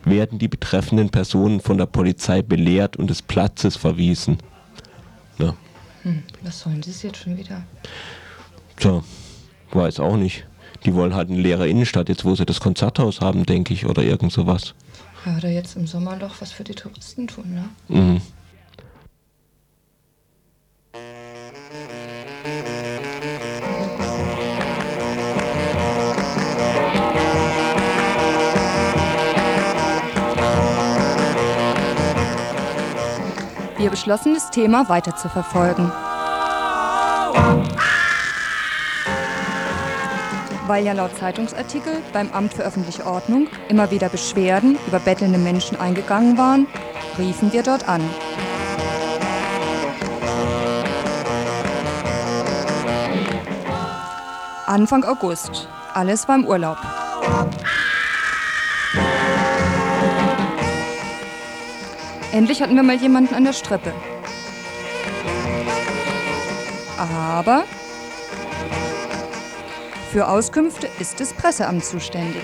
werden 0.04 0.38
die 0.38 0.48
betreffenden 0.48 1.10
Personen 1.10 1.60
von 1.60 1.78
der 1.78 1.86
Polizei 1.86 2.42
belehrt 2.42 2.96
und 2.96 3.10
des 3.10 3.22
Platzes 3.22 3.76
verwiesen. 3.76 4.38
Ja, 5.38 5.54
Hm, 6.02 6.22
was 6.42 6.60
sollen 6.60 6.82
sie 6.82 7.06
jetzt 7.06 7.18
schon 7.18 7.36
wieder? 7.36 7.62
tja, 8.76 9.02
weiß 9.72 10.00
auch 10.00 10.16
nicht. 10.16 10.46
Die 10.86 10.94
wollen 10.94 11.14
halt 11.14 11.28
eine 11.28 11.38
leere 11.38 11.68
Innenstadt, 11.68 12.08
jetzt 12.08 12.24
wo 12.24 12.34
sie 12.34 12.46
das 12.46 12.58
Konzerthaus 12.60 13.20
haben, 13.20 13.44
denke 13.44 13.74
ich, 13.74 13.84
oder 13.84 14.02
irgend 14.02 14.32
sowas. 14.32 14.74
Ja, 15.26 15.36
oder 15.36 15.48
jetzt 15.48 15.76
im 15.76 15.86
Sommerloch 15.86 16.36
was 16.40 16.50
für 16.52 16.64
die 16.64 16.74
Touristen 16.74 17.26
tun, 17.26 17.54
ne? 17.54 17.68
Mhm. 17.88 18.20
Wir 33.76 33.90
beschlossen, 33.90 34.34
das 34.34 34.50
Thema 34.50 34.88
weiter 34.88 35.16
zu 35.16 35.28
verfolgen. 35.28 35.90
Weil 40.70 40.86
ja 40.86 40.92
laut 40.92 41.16
Zeitungsartikel 41.16 42.00
beim 42.12 42.30
Amt 42.30 42.54
für 42.54 42.62
öffentliche 42.62 43.04
Ordnung 43.04 43.48
immer 43.68 43.90
wieder 43.90 44.08
Beschwerden 44.08 44.78
über 44.86 45.00
bettelnde 45.00 45.36
Menschen 45.36 45.76
eingegangen 45.80 46.38
waren, 46.38 46.68
riefen 47.18 47.52
wir 47.52 47.64
dort 47.64 47.88
an. 47.88 48.00
Anfang 54.66 55.02
August. 55.02 55.68
Alles 55.92 56.28
war 56.28 56.36
im 56.36 56.46
Urlaub. 56.46 56.78
Endlich 62.30 62.62
hatten 62.62 62.76
wir 62.76 62.84
mal 62.84 62.94
jemanden 62.94 63.34
an 63.34 63.42
der 63.42 63.54
Strippe. 63.54 63.92
Aber 66.96 67.64
für 70.10 70.28
Auskünfte 70.28 70.88
ist 70.98 71.20
das 71.20 71.32
Presseamt 71.32 71.84
zuständig. 71.84 72.42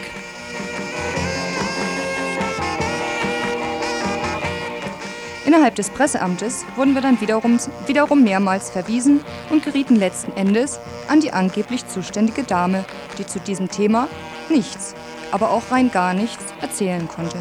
Innerhalb 5.45 5.75
des 5.75 5.91
Presseamtes 5.91 6.65
wurden 6.77 6.95
wir 6.95 7.03
dann 7.03 7.21
wiederum, 7.21 7.59
wiederum 7.87 8.23
mehrmals 8.23 8.71
verwiesen 8.71 9.25
und 9.51 9.65
gerieten 9.65 9.97
letzten 9.97 10.37
Endes 10.37 10.79
an 11.09 11.21
die 11.21 11.33
angeblich 11.33 11.87
zuständige 11.89 12.45
Dame, 12.45 12.85
die 13.19 13.27
zu 13.27 13.41
diesem 13.41 13.69
Thema 13.69 14.09
nichts, 14.49 14.95
aber 15.33 15.51
auch 15.51 15.71
rein 15.71 15.91
gar 15.91 16.15
nichts 16.15 16.45
erzählen 16.61 17.09
konnte. 17.09 17.39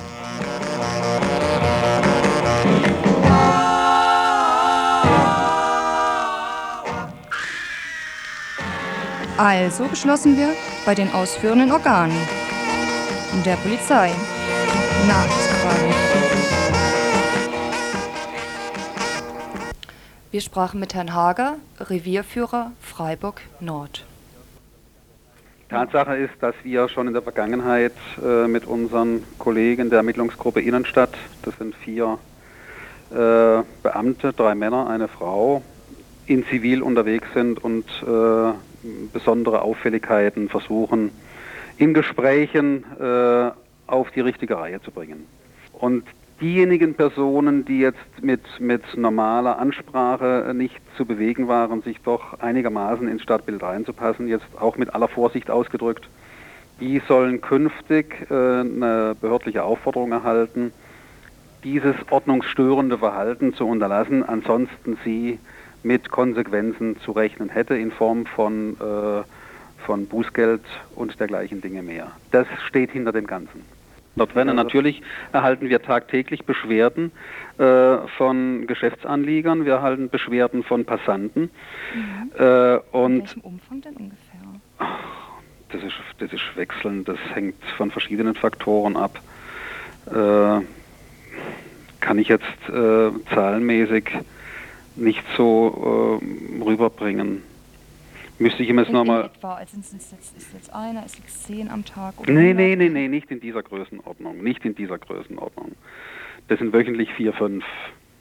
Also 9.37 9.85
beschlossen 9.89 10.37
wir, 10.37 10.49
bei 10.85 10.95
den 10.95 11.11
ausführenden 11.11 11.69
Organen 11.71 12.15
der 13.45 13.57
Polizei 13.57 14.11
nachzufragen. 15.07 15.93
Wir 20.31 20.39
sprachen 20.39 20.79
mit 20.79 20.93
Herrn 20.93 21.13
Hager, 21.13 21.55
Revierführer 21.81 22.71
Freiburg 22.79 23.41
Nord. 23.59 24.05
Tatsache 25.69 26.15
ist, 26.15 26.33
dass 26.39 26.55
wir 26.63 26.87
schon 26.87 27.07
in 27.07 27.13
der 27.13 27.21
Vergangenheit 27.21 27.93
äh, 28.23 28.47
mit 28.47 28.65
unseren 28.65 29.23
Kollegen 29.37 29.89
der 29.89 29.97
Ermittlungsgruppe 29.97 30.61
Innenstadt, 30.61 31.13
das 31.41 31.57
sind 31.57 31.75
vier 31.75 32.19
äh, 33.11 33.63
Beamte, 33.83 34.31
drei 34.31 34.55
Männer, 34.55 34.87
eine 34.89 35.09
Frau, 35.09 35.61
in 36.25 36.45
Zivil 36.45 36.81
unterwegs 36.81 37.27
sind 37.33 37.61
und 37.61 37.85
äh, 38.03 38.53
besondere 39.13 39.61
Auffälligkeiten 39.61 40.49
versuchen, 40.49 41.11
in 41.77 41.93
Gesprächen 41.93 42.83
äh, 42.99 43.51
auf 43.87 44.11
die 44.11 44.21
richtige 44.21 44.57
Reihe 44.57 44.81
zu 44.81 44.91
bringen. 44.91 45.25
Und 45.73 46.05
diejenigen 46.41 46.95
Personen, 46.95 47.65
die 47.65 47.79
jetzt 47.79 48.21
mit, 48.21 48.41
mit 48.59 48.83
normaler 48.97 49.59
Ansprache 49.59 50.53
nicht 50.55 50.79
zu 50.97 51.05
bewegen 51.05 51.47
waren, 51.47 51.81
sich 51.81 51.99
doch 52.01 52.39
einigermaßen 52.39 53.07
ins 53.07 53.21
Stadtbild 53.21 53.61
reinzupassen, 53.61 54.27
jetzt 54.27 54.47
auch 54.59 54.77
mit 54.77 54.93
aller 54.93 55.07
Vorsicht 55.07 55.49
ausgedrückt, 55.49 56.07
die 56.79 57.01
sollen 57.07 57.41
künftig 57.41 58.27
äh, 58.29 58.33
eine 58.33 59.15
behördliche 59.19 59.63
Aufforderung 59.63 60.11
erhalten, 60.11 60.71
dieses 61.63 61.95
ordnungsstörende 62.09 62.97
Verhalten 62.97 63.53
zu 63.53 63.67
unterlassen, 63.67 64.23
ansonsten 64.23 64.97
sie 65.03 65.39
mit 65.85 66.09
Konsequenzen 66.09 66.99
zu 67.01 67.11
rechnen 67.11 67.47
hätte 67.49 67.75
in 67.75 67.91
Form 67.91 68.25
von, 68.25 68.75
äh, 68.79 69.23
von 69.85 70.07
Bußgeld 70.07 70.63
und 70.95 71.19
dergleichen 71.19 71.61
Dinge 71.61 71.83
mehr. 71.83 72.11
Das 72.31 72.47
steht 72.67 72.91
hinter 72.91 73.11
dem 73.11 73.27
Ganzen. 73.27 73.61
Dort 74.15 74.33
drinnen 74.33 74.55
natürlich 74.55 75.01
erhalten 75.33 75.69
wir 75.69 75.81
tagtäglich 75.81 76.45
Beschwerden 76.45 77.11
äh, 77.57 77.97
von 78.17 78.65
Geschäftsanliegern, 78.65 79.65
wir 79.65 79.73
erhalten 79.73 80.09
Beschwerden 80.09 80.63
von 80.63 80.85
Passanten 80.85 81.51
äh, 82.39 82.75
In 82.75 82.81
und 82.91 83.19
welchem 83.19 83.41
Umfang 83.41 83.81
denn 83.81 83.95
ungefähr? 83.95 84.89
das 85.69 85.83
ist, 85.83 85.93
das 86.19 86.33
ist 86.33 86.43
wechselnd, 86.55 87.07
das 87.07 87.19
hängt 87.33 87.61
von 87.77 87.91
verschiedenen 87.91 88.35
Faktoren 88.35 88.95
ab. 88.95 89.19
Äh, 90.07 90.61
kann 91.99 92.19
ich 92.19 92.29
jetzt 92.29 92.69
äh, 92.69 93.09
zahlenmäßig 93.33 94.11
nicht 94.95 95.23
so 95.37 96.19
äh, 96.21 96.63
rüberbringen. 96.63 97.43
Müsste 98.37 98.63
ich 98.63 98.69
ihm 98.69 98.79
jetzt 98.79 98.91
nochmal. 98.91 99.29
also 99.41 99.79
es 99.79 99.93
jetzt, 99.93 100.37
ist 100.37 100.53
jetzt 100.53 100.73
einer, 100.73 101.05
ist 101.05 101.19
es 101.25 101.43
zehn 101.43 101.69
am 101.69 101.85
Tag? 101.85 102.19
Oder 102.19 102.33
Nee, 102.33 102.49
100? 102.49 102.57
nee, 102.57 102.75
nee, 102.75 102.89
nee, 102.89 103.07
nicht 103.07 103.31
in 103.31 103.39
dieser 103.39 103.63
Größenordnung. 103.63 104.43
Nicht 104.43 104.65
in 104.65 104.75
dieser 104.75 104.97
Größenordnung. 104.97 105.71
Das 106.49 106.59
sind 106.59 106.73
wöchentlich 106.73 107.11
vier, 107.13 107.31
fünf. 107.33 107.63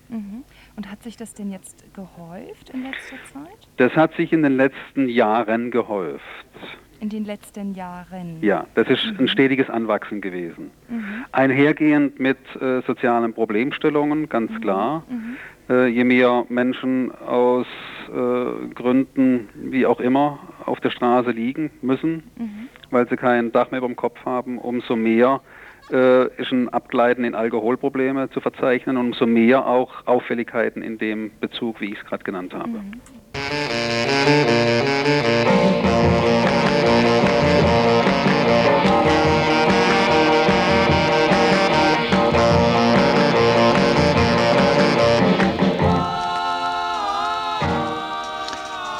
Mhm. 0.08 0.44
Und 0.76 0.90
hat 0.90 1.02
sich 1.02 1.16
das 1.16 1.34
denn 1.34 1.50
jetzt 1.50 1.84
gehäuft 1.94 2.70
in 2.72 2.82
letzter 2.84 3.16
Zeit? 3.32 3.68
Das 3.76 3.92
hat 3.96 4.14
sich 4.14 4.32
in 4.32 4.42
den 4.42 4.56
letzten 4.56 5.08
Jahren 5.08 5.70
gehäuft. 5.72 6.22
In 7.00 7.08
den 7.08 7.24
letzten 7.24 7.74
Jahren? 7.74 8.38
Ja, 8.40 8.66
das 8.76 8.88
ist 8.88 9.04
ein 9.18 9.26
stetiges 9.28 9.68
Anwachsen 9.68 10.20
gewesen. 10.20 10.70
Mhm. 10.88 11.24
Einhergehend 11.32 12.20
mit 12.20 12.38
äh, 12.60 12.82
sozialen 12.87 13.32
Problemstellungen, 13.34 14.28
ganz 14.28 14.52
klar. 14.60 15.02
Äh, 15.68 15.87
je 15.87 16.05
mehr 16.05 16.44
Menschen 16.48 17.11
aus 17.14 17.66
äh, 18.09 18.66
Gründen, 18.74 19.48
wie 19.55 19.87
auch 19.87 20.00
immer, 20.00 20.38
auf 20.66 20.81
der 20.81 20.90
Straße 20.90 21.31
liegen 21.31 21.70
müssen, 21.81 22.31
Mhm. 22.37 22.68
weil 22.90 23.09
sie 23.09 23.16
kein 23.16 23.50
Dach 23.50 23.70
mehr 23.70 23.79
über 23.79 23.87
dem 23.88 23.96
Kopf 23.96 24.22
haben, 24.27 24.59
umso 24.59 24.94
mehr 24.94 25.40
äh, 25.90 26.27
ist 26.40 26.53
ein 26.53 26.68
Abgleiten 26.70 27.24
in 27.24 27.35
Alkoholprobleme 27.35 28.31
zu 28.31 28.40
verzeichnen 28.40 28.96
und 28.96 29.07
umso 29.09 29.27
mehr 29.27 29.66
auch 29.66 30.07
Auffälligkeiten 30.07 30.83
in 30.83 30.98
dem 30.98 31.31
Bezug, 31.40 31.81
wie 31.81 31.92
ich 31.92 31.98
es 31.98 32.05
gerade 32.07 32.24
genannt 32.24 32.55
habe. 32.55 32.68
Mhm. 32.68 33.00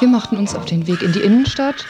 Wir 0.05 0.11
machten 0.11 0.37
uns 0.37 0.53
auf 0.53 0.65
den 0.65 0.85
Weg 0.85 1.01
in 1.01 1.13
die 1.13 1.23
Innenstadt 1.23 1.87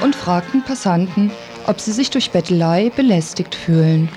und 0.00 0.14
fragten 0.14 0.62
Passanten, 0.62 1.32
ob 1.66 1.80
sie 1.80 1.90
sich 1.90 2.08
durch 2.08 2.30
Bettelei 2.30 2.92
belästigt 2.94 3.56
fühlen. 3.56 4.08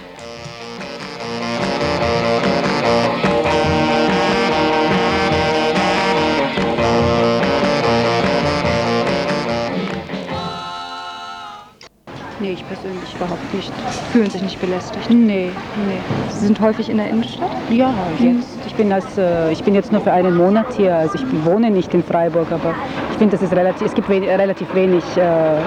Ich 12.55 12.67
persönlich 12.67 13.15
überhaupt 13.15 13.53
nicht. 13.53 13.71
Fühlen 14.11 14.29
sich 14.29 14.41
nicht 14.41 14.59
belästigt. 14.59 15.09
Nee, 15.09 15.51
nee. 15.87 15.99
Sie 16.29 16.45
sind 16.45 16.59
häufig 16.59 16.89
in 16.89 16.97
der 16.97 17.09
Innenstadt? 17.09 17.51
Ja, 17.69 17.93
jetzt. 18.19 18.57
Ich 18.65 18.73
bin, 18.75 18.91
als, 18.91 19.17
äh, 19.17 19.51
ich 19.51 19.63
bin 19.63 19.75
jetzt 19.75 19.91
nur 19.91 20.01
für 20.01 20.11
einen 20.11 20.35
Monat 20.35 20.73
hier. 20.75 20.95
Also 20.95 21.15
ich 21.15 21.45
wohne 21.45 21.69
nicht 21.69 21.93
in 21.93 22.03
Freiburg, 22.03 22.51
aber 22.51 22.73
ich 23.11 23.17
finde, 23.17 23.37
das 23.37 23.43
ist 23.43 23.53
relativ, 23.53 23.87
es 23.87 23.93
gibt 23.93 24.09
wen, 24.09 24.23
relativ 24.23 24.73
wenig 24.73 25.03
äh, 25.17 25.59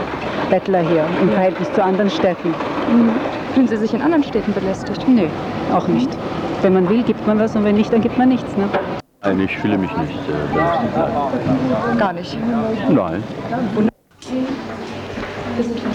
Bettler 0.51 0.81
hier 0.81 1.05
im 1.23 1.31
Verhältnis 1.31 1.73
zu 1.73 1.83
anderen 1.83 2.11
Städten. 2.11 2.55
Fühlen 3.55 3.69
Sie 3.69 3.77
sich 3.77 3.95
in 3.95 4.03
anderen 4.03 4.25
Städten 4.25 4.53
belästigt? 4.53 5.07
Nee, 5.09 5.29
auch 5.73 5.87
nicht. 5.89 6.11
Wenn 6.63 6.73
man 6.73 6.89
will, 6.89 7.03
gibt 7.03 7.27
man 7.27 7.39
was 7.39 7.55
und 7.55 7.65
wenn 7.65 7.77
nicht, 7.77 7.93
dann 7.93 8.01
gibt 8.01 8.19
man 8.19 8.31
nichts. 8.31 8.57
Ne? 8.57 8.69
Nein, 9.23 9.41
ich 9.41 9.57
fühle 9.59 9.79
mich 9.79 9.91
nicht 9.97 10.13
äh, 10.13 10.55
belästigt. 10.55 11.99
Gar 11.99 12.13
nicht. 12.13 12.39
Nein. 12.89 13.23
Von 13.75 13.89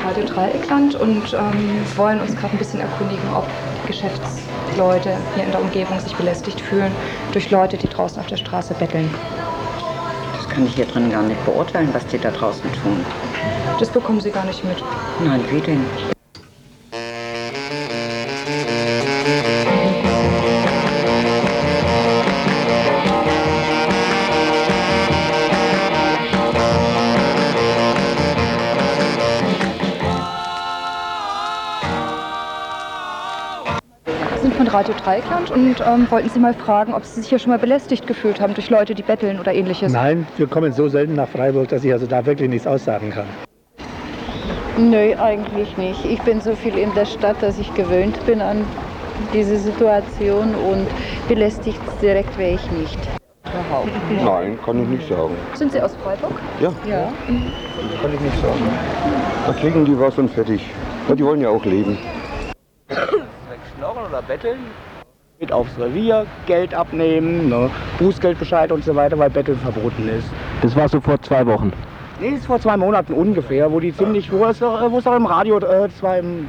Radio 0.04 0.26
Dreieckland 0.26 0.96
und 0.96 1.34
ähm, 1.34 1.82
wollen 1.96 2.20
uns 2.20 2.36
gerade 2.36 2.54
ein 2.54 2.58
bisschen 2.58 2.82
erkundigen, 2.82 3.24
ob 3.34 3.48
die 3.82 3.88
Geschäftsleute 3.88 5.16
hier 5.34 5.46
in 5.46 5.52
der 5.52 5.62
Umgebung 5.62 5.98
sich 6.00 6.14
belästigt 6.16 6.60
fühlen 6.60 6.92
durch 7.32 7.50
Leute, 7.52 7.78
die 7.78 7.88
draußen 7.88 8.20
auf 8.20 8.28
der 8.28 8.38
Straße 8.38 8.74
betteln. 8.74 9.10
Das 10.36 10.50
kann 10.50 10.66
ich 10.66 10.76
hier 10.76 10.86
drin 10.86 11.10
gar 11.10 11.24
nicht 11.24 11.44
beurteilen, 11.46 11.90
was 11.94 12.06
die 12.08 12.18
da 12.18 12.32
draußen 12.32 12.70
tun. 12.84 13.06
Das 13.80 13.90
bekommen 13.90 14.20
Sie 14.20 14.30
gar 14.30 14.46
nicht 14.46 14.64
mit. 14.66 14.84
Nein, 15.24 15.42
wie 15.50 15.62
denn? 15.62 16.13
Dreieckland 35.04 35.52
und 35.52 35.76
ähm, 35.86 36.08
wollten 36.10 36.30
Sie 36.30 36.40
mal 36.40 36.54
fragen, 36.54 36.94
ob 36.94 37.04
Sie 37.04 37.20
sich 37.22 37.30
hier 37.30 37.40
schon 37.40 37.52
mal 37.52 37.60
belästigt 37.60 38.08
gefühlt 38.08 38.40
haben 38.40 38.54
durch 38.54 38.70
Leute, 38.70 38.96
die 38.96 39.04
betteln 39.04 39.40
oder 39.40 39.54
ähnliches. 39.54 39.92
Nein, 39.92 40.26
wir 40.38 40.48
kommen 40.48 40.72
so 40.72 40.88
selten 40.88 41.16
nach 41.16 41.28
Freiburg, 41.28 41.68
dass 41.70 41.84
ich 41.84 41.92
also 41.92 42.06
da 42.06 42.26
wirklich 42.26 42.50
nichts 42.50 42.66
aussagen 42.68 43.10
kann. 43.12 43.26
Nö, 44.78 45.14
eigentlich 45.20 45.78
nicht. 45.78 46.04
Ich 46.06 46.22
bin 46.22 46.42
so 46.42 46.56
viel 46.56 46.78
in 46.78 46.94
der 46.96 47.06
Stadt, 47.06 47.36
dass 47.42 47.60
ich 47.60 47.74
gewöhnt 47.74 48.26
bin 48.26 48.42
an 48.42 48.66
diese 49.34 49.58
Situation 49.58 50.56
und 50.56 50.88
belästigt 51.28 51.80
direkt 52.02 52.38
wäre 52.38 52.56
ich 52.56 52.72
nicht. 52.72 52.98
Überhaupt. 53.46 53.90
Nein, 54.24 54.58
kann 54.66 54.82
ich 54.82 54.88
nicht 54.88 55.08
sagen. 55.10 55.36
Sind 55.54 55.72
Sie 55.74 55.82
aus 55.82 55.96
Freiburg? 56.04 56.32
Ja, 56.60 56.72
Ja. 56.90 57.12
kann 58.02 58.14
ich 58.14 58.20
nicht 58.20 58.42
sagen. 58.42 58.62
Da 59.46 59.54
kriegen 59.54 59.86
die 59.86 60.00
was 60.00 60.18
und 60.18 60.30
fertig. 60.30 60.62
Ja, 61.10 61.16
die 61.16 61.24
wollen 61.26 61.42
ja 61.42 61.50
auch 61.50 61.64
leben. 61.66 61.98
Schnorren 63.78 64.06
oder 64.10 64.22
betteln? 64.22 64.60
Mit 65.44 65.52
aufs 65.52 65.78
Revier, 65.78 66.26
Geld 66.46 66.74
abnehmen, 66.74 67.50
ne? 67.50 67.70
Bußgeldbescheid 68.00 68.72
und 68.72 68.86
so 68.86 68.96
weiter, 68.96 69.20
weil 69.20 69.30
Betteln 69.30 69.58
verboten 69.58 70.08
ist. 70.08 70.30
Das 70.62 70.74
war 70.74 70.88
so 70.88 71.02
vor 71.02 71.22
zwei 71.22 71.46
Wochen. 71.46 71.74
Nee, 72.22 72.30
das 72.30 72.40
ist 72.40 72.46
vor 72.46 72.62
zwei 72.62 72.78
Monaten 72.78 73.12
ungefähr, 73.12 73.70
wo 73.70 73.82
die 73.82 73.94
ziemlich, 73.94 74.32
wo 74.32 74.46
es, 74.46 74.64
auch- 74.64 74.90
wo 74.90 75.00
es 75.00 75.06
auch 75.06 75.18
im 75.18 75.26
Radio, 75.26 75.58
äh, 75.58 75.90
das 75.90 76.02
war 76.02 76.18
im, 76.18 76.48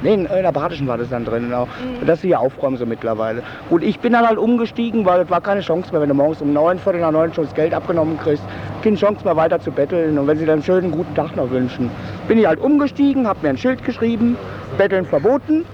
nee, 0.00 0.14
in 0.14 0.28
der 0.28 0.52
Badischen 0.52 0.86
war 0.86 0.96
das 0.96 1.08
dann 1.08 1.24
drin, 1.24 1.46
genau. 1.50 1.66
dass 2.06 2.20
sie 2.20 2.28
hier 2.28 2.38
aufräumen 2.38 2.76
so 2.76 2.86
mittlerweile. 2.86 3.42
Und 3.68 3.82
ich 3.82 3.98
bin 3.98 4.12
dann 4.12 4.24
halt 4.24 4.38
umgestiegen, 4.38 5.04
weil 5.04 5.22
es 5.22 5.28
war 5.30 5.40
keine 5.40 5.60
Chance 5.62 5.90
mehr, 5.90 6.00
wenn 6.00 6.08
du 6.10 6.14
morgens 6.14 6.40
um 6.40 6.52
neun, 6.52 6.78
Viertel 6.78 7.00
nach 7.00 7.10
neun 7.10 7.34
schon 7.34 7.46
das 7.46 7.54
Geld 7.56 7.74
abgenommen 7.74 8.16
kriegst, 8.16 8.44
keine 8.84 8.94
Chance 8.96 9.24
mehr 9.24 9.34
weiter 9.34 9.58
zu 9.58 9.72
betteln. 9.72 10.16
Und 10.20 10.28
wenn 10.28 10.38
sie 10.38 10.46
dann 10.46 10.52
einen 10.52 10.62
schönen 10.62 10.92
guten 10.92 11.16
Tag 11.16 11.34
noch 11.34 11.50
wünschen, 11.50 11.90
bin 12.28 12.38
ich 12.38 12.46
halt 12.46 12.60
umgestiegen, 12.60 13.26
habe 13.26 13.40
mir 13.42 13.48
ein 13.48 13.58
Schild 13.58 13.82
geschrieben, 13.82 14.36
Betteln 14.78 15.04
verboten, 15.04 15.64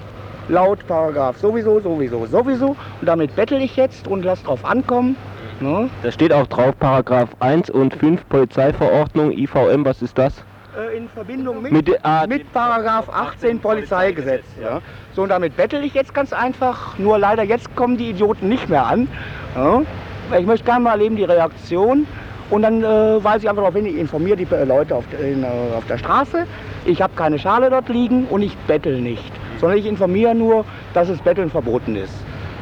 laut 0.49 0.87
Paragraph 0.87 1.37
sowieso, 1.39 1.81
sowieso, 1.81 2.27
sowieso. 2.27 2.69
Und 2.69 3.07
damit 3.07 3.35
bettel 3.37 3.61
ich 3.61 3.77
jetzt 3.77 4.09
und 4.09 4.25
lass 4.25 4.43
drauf 4.43 4.65
ankommen. 4.65 5.17
Ne? 5.61 5.89
Da 6.03 6.11
steht 6.11 6.33
auch 6.33 6.47
drauf, 6.47 6.75
Paragraph 6.79 7.29
1 7.41 7.71
und 7.71 7.95
5 7.95 8.29
Polizeiverordnung, 8.29 9.33
IVM, 9.33 9.85
was 9.85 10.03
ist 10.03 10.19
das? 10.19 10.45
Äh, 10.77 10.97
in 10.97 11.09
Verbindung 11.09 11.63
mit, 11.63 11.73
Mit 11.73 11.91
ah, 12.03 12.27
mit 12.27 12.51
Paragraph 12.53 13.09
18 13.09 13.61
Polizeigesetz. 13.61 14.45
Ja. 14.61 14.81
So, 15.15 15.23
und 15.23 15.29
damit 15.29 15.57
bettel 15.57 15.85
ich 15.85 15.95
jetzt 15.95 16.15
ganz 16.15 16.33
einfach. 16.33 16.99
Nur 16.99 17.19
leider 17.19 17.43
jetzt 17.43 17.75
kommen 17.77 17.97
die 17.97 18.11
Idioten 18.11 18.49
nicht 18.49 18.69
mehr 18.69 18.87
an. 18.87 19.07
Ja. 19.55 19.83
Weil 20.31 20.41
Ich 20.41 20.47
möchte 20.47 20.65
gerne 20.65 20.85
mal 20.85 20.93
erleben 20.93 21.17
die 21.17 21.25
Reaktion. 21.25 22.07
Und 22.51 22.63
dann 22.63 22.83
äh, 22.83 23.25
weise 23.25 23.45
ich 23.45 23.49
einfach 23.49 23.63
darauf 23.63 23.75
hin, 23.75 23.87
ich 23.87 23.97
informiere 23.97 24.37
die 24.37 24.47
äh, 24.51 24.65
Leute 24.65 24.95
auf, 24.95 25.05
in, 25.21 25.43
äh, 25.43 25.47
auf 25.77 25.87
der 25.87 25.99
Straße. 25.99 26.47
Ich 26.85 27.01
habe 27.01 27.15
keine 27.17 27.39
Schale 27.39 27.71
dort 27.71 27.89
liegen 27.89 28.27
und 28.27 28.43
ich 28.43 28.57
bettel 28.67 29.01
nicht. 29.01 29.33
Sondern 29.63 29.79
ich 29.79 29.87
informiere 29.87 30.35
nur, 30.35 30.65
dass 30.93 31.09
das 31.09 31.19
Betteln 31.21 31.49
verboten 31.49 31.95
ist. 31.95 32.13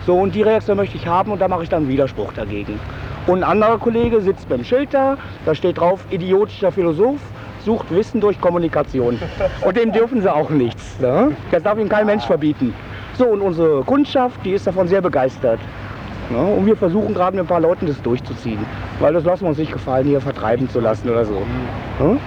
So, 0.07 0.17
und 0.17 0.35
die 0.35 0.43
Reaktion 0.43 0.77
möchte 0.77 0.97
ich 0.97 1.07
haben 1.07 1.33
und 1.33 1.41
da 1.41 1.49
mache 1.49 1.63
ich 1.63 1.69
dann 1.71 1.89
Widerspruch 1.89 2.33
dagegen. 2.35 2.79
Und 3.27 3.43
ein 3.43 3.51
anderer 3.51 3.79
Kollege 3.79 4.21
sitzt 4.21 4.49
beim 4.51 4.63
Schild 4.63 4.93
da, 4.93 5.17
da 5.47 5.55
steht 5.55 5.79
drauf, 5.79 6.05
idiotischer 6.11 6.71
Philosoph, 6.71 7.21
sucht 7.65 7.91
Wissen 7.91 8.21
durch 8.21 8.39
Kommunikation. 8.41 9.19
Und 9.65 9.77
dem 9.77 9.93
dürfen 9.93 10.23
sie 10.23 10.33
auch 10.33 10.51
nichts. 10.51 10.99
Ne? 11.01 11.33
Das 11.51 11.63
darf 11.63 11.79
ihm 11.79 11.89
kein 11.89 12.07
Mensch 12.07 12.25
verbieten. 12.25 12.75
So, 13.15 13.27
und 13.27 13.43
unsere 13.43 13.83
Kundschaft, 13.83 14.41
die 14.45 14.53
ist 14.53 14.67
davon 14.67 14.89
sehr 14.89 15.03
begeistert. 15.03 15.61
Ne? 16.31 16.39
Und 16.39 16.65
wir 16.65 16.77
versuchen 16.77 17.13
gerade 17.13 17.37
mit 17.37 17.45
ein 17.45 17.49
paar 17.49 17.61
Leuten 17.61 17.87
das 17.87 18.01
durchzuziehen. 18.01 18.65
Weil 18.99 19.13
das 19.13 19.25
lassen 19.25 19.43
wir 19.43 19.49
uns 19.51 19.59
nicht 19.59 19.73
gefallen, 19.73 20.07
hier 20.07 20.21
vertreiben 20.21 20.71
zu 20.71 20.81
lassen 20.81 21.11
oder 21.11 21.25
so. 21.25 21.43
Ne? 21.99 22.19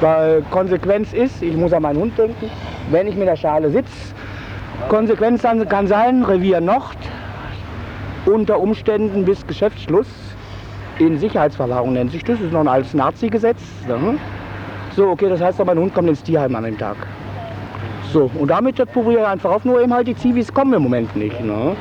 Weil 0.00 0.42
Konsequenz 0.50 1.12
ist, 1.14 1.42
ich 1.42 1.56
muss 1.56 1.72
an 1.72 1.82
meinen 1.82 1.98
Hund 1.98 2.18
denken, 2.18 2.50
wenn 2.90 3.06
ich 3.06 3.16
mit 3.16 3.28
der 3.28 3.36
Schale 3.36 3.70
sitze, 3.70 4.14
Konsequenz 4.88 5.42
dann 5.42 5.68
kann 5.68 5.86
sein, 5.86 6.22
Revier 6.24 6.60
Nord, 6.60 6.96
unter 8.26 8.58
Umständen 8.58 9.24
bis 9.24 9.46
Geschäftsschluss 9.46 10.06
in 10.98 11.18
Sicherheitsverwahrung 11.18 11.92
nennt 11.92 12.12
sich 12.12 12.22
das, 12.22 12.38
das 12.38 12.46
ist 12.46 12.52
noch 12.52 12.60
ein 12.60 12.68
altes 12.68 12.94
Nazi-Gesetz. 12.94 13.60
Ne? 13.88 14.18
So, 14.94 15.08
okay, 15.08 15.28
das 15.28 15.40
heißt, 15.40 15.64
mein 15.64 15.78
Hund 15.78 15.94
kommt 15.94 16.08
ins 16.08 16.22
Tierheim 16.22 16.54
an 16.54 16.64
dem 16.64 16.78
Tag. 16.78 16.96
So, 18.12 18.30
und 18.38 18.48
damit 18.48 18.76
probiere 18.92 19.22
ich 19.22 19.26
einfach 19.26 19.50
auf, 19.50 19.64
nur 19.64 19.82
eben 19.82 19.92
halt 19.92 20.06
die 20.06 20.14
Zivis 20.14 20.52
kommen 20.52 20.72
im 20.74 20.82
Moment 20.82 21.16
nicht. 21.16 21.40
Ne? 21.40 21.74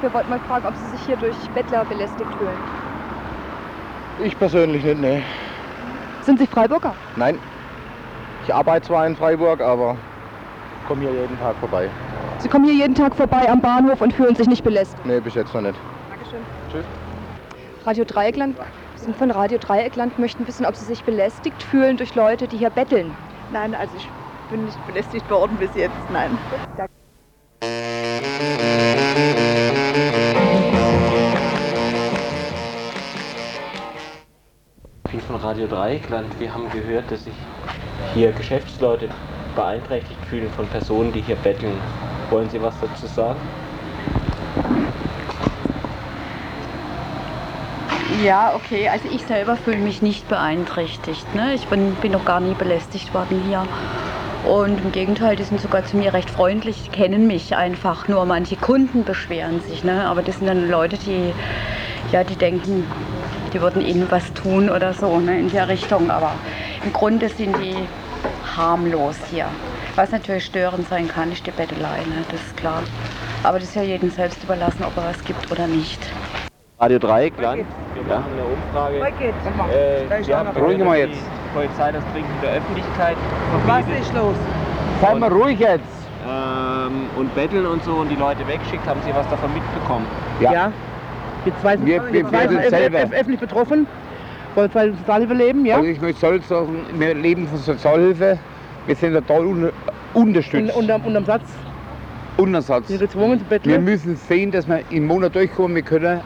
Wir 0.00 0.12
wollten 0.12 0.30
mal 0.30 0.40
fragen, 0.40 0.66
ob 0.66 0.74
Sie 0.76 0.96
sich 0.96 1.06
hier 1.06 1.16
durch 1.16 1.36
Bettler 1.54 1.84
belästigt 1.84 2.30
fühlen. 2.38 2.58
Ich 4.24 4.38
persönlich 4.38 4.84
nicht, 4.84 5.00
ne. 5.00 5.22
Sind 6.22 6.38
Sie 6.38 6.46
Freiburger? 6.46 6.94
Nein. 7.16 7.38
Ich 8.44 8.54
arbeite 8.54 8.86
zwar 8.86 9.06
in 9.06 9.16
Freiburg, 9.16 9.60
aber 9.60 9.96
komme 10.92 11.08
hier 11.08 11.22
jeden 11.22 11.38
Tag 11.38 11.56
vorbei. 11.56 11.88
Sie 12.38 12.48
kommen 12.48 12.66
hier 12.66 12.74
jeden 12.74 12.94
Tag 12.94 13.14
vorbei 13.14 13.48
am 13.48 13.60
Bahnhof 13.60 14.02
und 14.02 14.12
fühlen 14.12 14.34
sich 14.34 14.46
nicht 14.46 14.62
belästigt. 14.62 15.04
Nee, 15.06 15.20
bis 15.20 15.34
jetzt 15.34 15.54
noch 15.54 15.62
nicht. 15.62 15.78
Dankeschön. 16.10 16.40
Tschüss. 16.70 16.84
Radio 17.86 18.04
Dreieckland, 18.04 18.58
wir 18.58 18.66
sind 18.96 19.16
von 19.16 19.30
Radio 19.30 19.58
Dreieckland, 19.58 20.18
möchten 20.18 20.46
wissen, 20.46 20.66
ob 20.66 20.76
Sie 20.76 20.84
sich 20.84 21.02
belästigt 21.02 21.62
fühlen 21.62 21.96
durch 21.96 22.14
Leute, 22.14 22.46
die 22.46 22.58
hier 22.58 22.70
betteln. 22.70 23.14
Nein, 23.52 23.74
also 23.74 23.92
ich 23.96 24.08
bin 24.50 24.66
nicht 24.66 24.86
belästigt 24.86 25.28
worden 25.30 25.56
bis 25.58 25.74
jetzt, 25.74 25.96
nein. 26.12 26.36
Ich 27.62 27.91
Radio 35.52 35.66
Dreieckland. 35.66 36.40
Wir 36.40 36.54
haben 36.54 36.70
gehört, 36.70 37.10
dass 37.10 37.24
sich 37.24 37.34
hier 38.14 38.32
Geschäftsleute 38.32 39.10
beeinträchtigt 39.54 40.18
fühlen 40.30 40.48
von 40.56 40.66
Personen, 40.68 41.12
die 41.12 41.20
hier 41.20 41.36
betteln. 41.36 41.74
Wollen 42.30 42.48
Sie 42.48 42.62
was 42.62 42.72
dazu 42.80 43.06
sagen? 43.06 43.38
Ja, 48.24 48.54
okay. 48.54 48.88
Also 48.88 49.06
ich 49.14 49.26
selber 49.26 49.56
fühle 49.56 49.76
mich 49.76 50.00
nicht 50.00 50.26
beeinträchtigt. 50.26 51.34
Ne? 51.34 51.52
Ich 51.52 51.66
bin, 51.66 51.96
bin 51.96 52.12
noch 52.12 52.24
gar 52.24 52.40
nie 52.40 52.54
belästigt 52.54 53.12
worden 53.12 53.42
hier. 53.46 53.66
Und 54.50 54.80
im 54.82 54.90
Gegenteil, 54.90 55.36
die 55.36 55.42
sind 55.42 55.60
sogar 55.60 55.84
zu 55.84 55.98
mir 55.98 56.14
recht 56.14 56.30
freundlich, 56.30 56.90
kennen 56.92 57.26
mich 57.26 57.54
einfach. 57.54 58.08
Nur 58.08 58.24
manche 58.24 58.56
Kunden 58.56 59.04
beschweren 59.04 59.60
sich. 59.60 59.84
Ne? 59.84 60.06
Aber 60.06 60.22
das 60.22 60.38
sind 60.38 60.46
dann 60.46 60.70
Leute, 60.70 60.96
die, 60.96 61.34
ja, 62.10 62.24
die 62.24 62.36
denken, 62.36 62.86
die 63.52 63.60
würden 63.60 63.82
ihnen 63.82 64.06
was 64.10 64.32
tun 64.34 64.70
oder 64.70 64.92
so 64.92 65.18
ne? 65.18 65.38
in 65.38 65.50
der 65.50 65.68
Richtung. 65.68 66.10
Aber 66.10 66.32
im 66.84 66.92
Grunde 66.92 67.28
sind 67.28 67.56
die 67.58 67.76
harmlos 68.56 69.16
hier. 69.30 69.46
Was 69.94 70.10
natürlich 70.10 70.46
störend 70.46 70.88
sein 70.88 71.08
kann, 71.08 71.30
ist 71.32 71.46
die 71.46 71.50
Bettelei, 71.50 71.98
ne? 71.98 72.24
das 72.30 72.40
ist 72.40 72.56
klar. 72.56 72.82
Aber 73.42 73.58
das 73.58 73.68
ist 73.68 73.76
ja 73.76 73.82
jedem 73.82 74.10
selbst 74.10 74.42
überlassen, 74.42 74.84
ob 74.84 74.96
er 74.96 75.10
was 75.10 75.22
gibt 75.24 75.50
oder 75.50 75.66
nicht. 75.66 76.00
Radio 76.78 76.98
Dreieckland. 76.98 77.64
Wir 77.94 78.02
machen 78.02 78.32
eine 78.32 78.44
Umfrage. 78.44 78.98
Äh, 79.72 80.26
wir 80.26 80.36
haben 80.36 80.48
Ruhig 80.56 80.78
mal 80.78 80.98
jetzt. 80.98 81.14
Die 81.14 81.54
Polizei 81.54 81.92
das 81.92 82.02
Trinken 82.12 82.32
der 82.42 82.52
Öffentlichkeit 82.54 83.16
Was 83.66 83.84
verbietet. 83.84 84.02
ist 84.02 84.14
los? 84.14 84.34
Sei 85.00 85.14
mal 85.14 85.30
ruhig 85.30 85.58
jetzt. 85.58 85.84
Ähm, 86.26 87.10
und 87.16 87.34
betteln 87.34 87.66
und 87.66 87.84
so 87.84 87.92
und 87.96 88.08
die 88.08 88.16
Leute 88.16 88.46
wegschickt. 88.48 88.86
Haben 88.86 89.00
Sie 89.04 89.14
was 89.14 89.28
davon 89.28 89.52
mitbekommen? 89.52 90.06
Ja. 90.40 90.72
Wir 91.44 91.52
zwei 91.60 91.76
sind, 91.76 91.86
Wir- 91.86 92.12
wir 92.12 92.28
zwei 92.28 92.32
werden 92.32 92.60
sind 92.60 92.70
selber. 92.70 92.98
öff- 92.98 93.12
öffentlich 93.12 93.40
betroffen. 93.40 93.86
Wollen 94.54 94.70
wir 94.74 94.92
Sozialhilfe 94.94 95.34
leben, 95.34 95.64
ja? 95.66 95.76
Also 95.76 95.88
ich 95.88 96.00
möchte 96.00 96.18
stolz 96.18 96.48
sagen, 96.48 96.80
wir 96.98 97.14
leben 97.14 97.46
von 97.48 97.58
Sozialhilfe. 97.58 98.38
Wir 98.86 98.96
sind 98.96 99.14
total 99.14 99.46
un 99.46 99.70
unterstützt. 100.14 100.74
Und, 100.76 100.82
unterm, 100.82 101.02
unterm 101.06 101.24
Satz. 101.24 101.42
Untersatz. 102.36 102.88
Wir 102.88 102.98
sind 102.98 103.10
gezwungen 103.10 103.38
zu 103.38 103.44
betteln. 103.46 103.70
Wir 103.72 103.78
müssen 103.80 104.16
sehen, 104.16 104.50
dass 104.50 104.68
wir 104.68 104.80
im 104.90 105.06
Monat 105.06 105.34
durchkommen. 105.34 105.74
Wir 105.74 105.82
können 105.82 106.20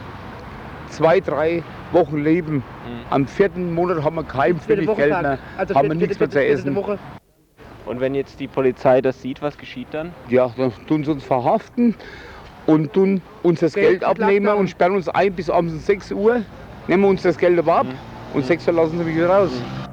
zwei, 0.88 1.20
drei 1.20 1.62
Wochen 1.92 2.18
leben. 2.18 2.62
Am 3.11 3.26
vierten 3.26 3.74
Monat 3.74 4.02
haben 4.02 4.16
wir 4.16 4.24
kein 4.24 4.57
Pfennig 4.59 4.87
Geld 4.96 5.11
mehr, 5.22 5.38
Also 5.57 5.74
haben 5.74 5.88
wir 5.88 5.94
nichts 5.94 6.18
mehr 6.18 6.31
zu 6.31 6.44
essen. 6.44 6.74
Woche. 6.74 6.98
Und 7.85 8.00
wenn 8.00 8.14
jetzt 8.16 8.40
die 8.40 8.48
Polizei 8.48 9.00
das 9.00 9.22
sieht, 9.22 9.40
was 9.42 9.57
geschieht 9.57 9.87
dann? 9.92 10.11
Ja, 10.29 10.50
dann 10.57 10.72
tun 10.88 11.05
sie 11.05 11.12
uns 11.12 11.22
verhaften 11.22 11.94
und 12.66 12.92
tun 12.92 13.22
uns 13.42 13.61
das 13.61 13.74
Geld 13.74 14.00
Geld 14.00 14.05
abnehmen 14.05 14.48
und 14.48 14.68
sperren 14.68 14.94
uns 14.94 15.09
ein 15.09 15.33
bis 15.33 15.50
abends 15.50 15.74
um 15.74 15.81
6 15.81 16.12
Uhr. 16.12 16.42
Nehmen 16.88 17.02
wir 17.02 17.09
uns 17.09 17.22
das 17.22 17.38
Geld 17.38 17.59
aber 17.59 17.76
ab 17.76 17.87
und 18.35 18.44
6 18.44 18.66
Uhr 18.68 18.74
lassen 18.74 18.98
sie 18.98 19.05
mich 19.05 19.16
wieder 19.16 19.29
raus. 19.29 19.50
Das 19.52 19.86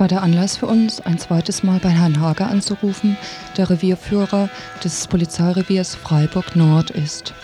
war 0.00 0.08
der 0.08 0.22
Anlass 0.22 0.56
für 0.56 0.66
uns, 0.66 1.02
ein 1.02 1.18
zweites 1.18 1.62
Mal 1.62 1.78
bei 1.78 1.90
Herrn 1.90 2.18
Hager 2.20 2.48
anzurufen, 2.48 3.18
der 3.58 3.68
Revierführer 3.68 4.48
des 4.82 5.06
Polizeireviers 5.06 5.94
Freiburg 5.94 6.56
Nord 6.56 6.90
ist. 6.90 7.34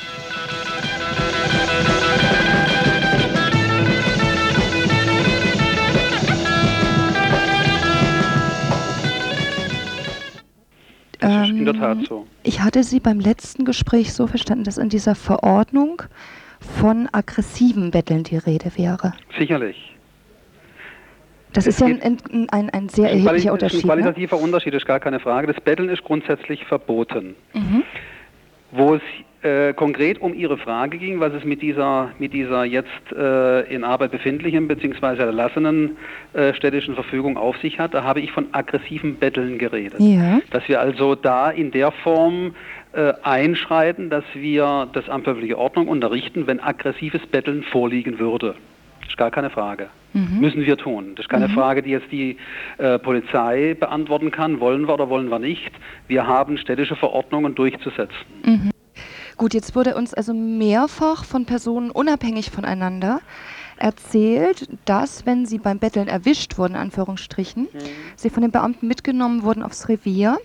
Das 11.19 11.49
ist 11.49 11.51
in 11.51 11.65
der 11.67 11.75
Tat 11.75 11.99
so. 12.09 12.21
Ähm, 12.21 12.27
Ich 12.43 12.63
hatte 12.63 12.85
Sie 12.85 13.01
beim 13.01 13.21
letzten 13.21 13.67
Gespräch 13.67 14.15
so 14.15 14.27
verstanden, 14.27 14.65
dass 14.65 14.79
in 14.79 14.89
dieser 14.89 15.15
Verordnung 15.15 16.03
von 16.61 17.09
aggressiven 17.13 17.91
Betteln 17.91 18.25
die 18.25 18.39
Rede 18.39 18.73
wäre. 18.77 19.13
Sicherlich. 19.39 19.96
Das 21.57 21.67
ist 21.67 21.81
ja 21.81 21.87
ein, 21.87 22.03
ein, 22.03 22.49
ein, 22.51 22.71
ein 22.71 22.89
sehr 22.89 23.11
erheblicher 23.11 23.33
das 23.33 23.35
ist 23.35 23.47
ein 23.47 23.53
Unterschied. 23.53 23.85
Ne? 23.85 23.93
qualitativer 23.93 24.39
Unterschied, 24.39 24.75
ist 24.75 24.87
gar 24.87 25.01
keine 25.01 25.21
Frage. 25.21 25.47
Das 25.47 25.61
Betteln 25.61 25.89
ist 25.89 26.05
grundsätzlich 26.05 26.65
verboten. 26.67 27.35
Mhm. 27.55 27.83
Wo 28.73 28.95
es 28.97 29.03
äh, 29.43 29.73
konkret 29.75 30.21
um 30.21 30.35
Ihre 30.35 30.59
Frage 30.59 30.99
ging, 30.99 31.21
was 31.21 31.33
es 31.33 31.45
mit 31.45 31.63
dieser, 31.63 32.11
mit 32.19 32.33
dieser 32.33 32.65
jetzt 32.65 32.91
äh, 33.17 33.63
in 33.73 33.85
Arbeit 33.85 34.11
befindlichen 34.11 34.69
bzw. 34.69 35.23
erlassenen 35.23 35.97
äh, 36.35 36.53
städtischen 36.53 36.95
Verfügung 36.95 37.37
auf 37.37 37.57
sich 37.59 37.79
hat, 37.79 37.95
da 37.95 38.03
habe 38.03 38.21
ich 38.21 38.33
von 38.33 38.49
aggressiven 38.53 39.17
Betteln 39.17 39.59
geredet. 39.59 40.01
Ja. 40.01 40.41
Dass 40.51 40.69
wir 40.69 40.81
also 40.81 41.15
da 41.15 41.51
in 41.51 41.71
der 41.71 41.93
Form 41.93 42.55
äh, 42.93 43.13
einschreiten, 43.23 44.11
dass 44.11 44.25
wir 44.35 44.89
das 44.93 45.09
Amt 45.09 45.25
für 45.25 45.31
öffentliche 45.31 45.59
Ordnung 45.59 45.89
unterrichten, 45.89 46.47
wenn 46.47 46.61
aggressives 46.61 47.25
Betteln 47.27 47.63
vorliegen 47.63 48.19
würde. 48.19 48.57
Das 49.07 49.13
ist 49.13 49.19
gar 49.19 49.31
keine 49.31 49.51
Frage. 49.51 49.89
Mhm. 50.15 50.41
Müssen 50.41 50.67
wir 50.67 50.77
tun. 50.77 51.13
Das 51.15 51.27
ist 51.27 51.29
keine 51.29 51.47
Mhm. 51.49 51.53
Frage, 51.55 51.83
die 51.83 51.91
jetzt 51.91 52.11
die 52.11 52.37
äh, 52.79 52.99
Polizei 52.99 53.75
beantworten 53.79 54.31
kann. 54.31 54.59
Wollen 54.61 54.87
wir 54.89 54.95
oder 54.95 55.09
wollen 55.09 55.29
wir 55.31 55.39
nicht? 55.39 55.71
Wir 56.09 56.27
haben 56.27 56.59
städtische 56.59 56.97
Verordnungen 56.97 57.55
durchzusetzen. 57.55 58.17
Mhm. 58.45 58.71
Gut, 59.37 59.55
jetzt 59.55 59.77
wurde 59.77 59.95
uns 59.95 60.13
also 60.15 60.33
mehrfach 60.35 61.25
von 61.25 61.45
Personen 61.45 61.91
unabhängig 61.91 62.51
voneinander 62.51 63.21
erzählt, 63.77 64.69
dass, 64.87 65.27
wenn 65.27 65.45
sie 65.47 65.59
beim 65.59 65.79
Betteln 65.79 66.09
erwischt 66.09 66.57
wurden, 66.59 66.75
Anführungsstrichen, 66.77 67.65
Mhm. 67.65 67.79
sie 68.17 68.31
von 68.31 68.41
den 68.43 68.51
Beamten 68.51 68.89
mitgenommen 68.89 69.43
wurden 69.43 69.63
aufs 69.63 69.89
Revier, 69.89 70.39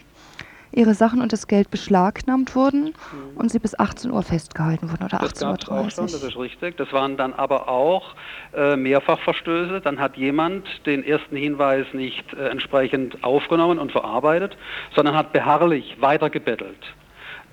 ihre 0.72 0.94
Sachen 0.94 1.22
und 1.22 1.34
das 1.34 1.48
Geld 1.48 1.70
beschlagnahmt 1.72 2.56
wurden 2.56 2.94
und 3.36 3.52
sie 3.52 3.60
bis 3.60 3.78
18 3.78 4.12
Uhr 4.12 4.24
festgehalten 4.24 4.90
wurden 4.92 5.04
oder 5.06 5.18
Mhm. 5.18 5.28
Das 5.30 5.40
gab 5.40 5.60
es 5.62 5.70
auch 5.70 5.86
18.30 5.86 5.92
schon, 5.92 6.04
Uhr. 6.06 6.12
das 6.12 6.24
ist 6.24 6.38
richtig. 6.38 6.78
Das 6.78 6.94
waren 6.94 7.18
dann 7.18 7.34
aber 7.34 7.68
auch 7.70 8.16
äh, 8.56 8.76
Mehrfachverstöße. 8.76 9.82
Dann 9.82 10.00
hat 10.00 10.18
jemand 10.18 10.68
den 10.86 11.04
ersten 11.04 11.36
Hinweis 11.36 11.86
nicht 11.94 12.34
äh, 12.34 12.50
entsprechend 12.50 13.24
aufgenommen 13.24 13.80
und 13.80 13.92
verarbeitet, 13.92 14.58
sondern 14.96 15.16
hat 15.16 15.34
beharrlich 15.34 15.98
weitergebettelt. 16.00 16.78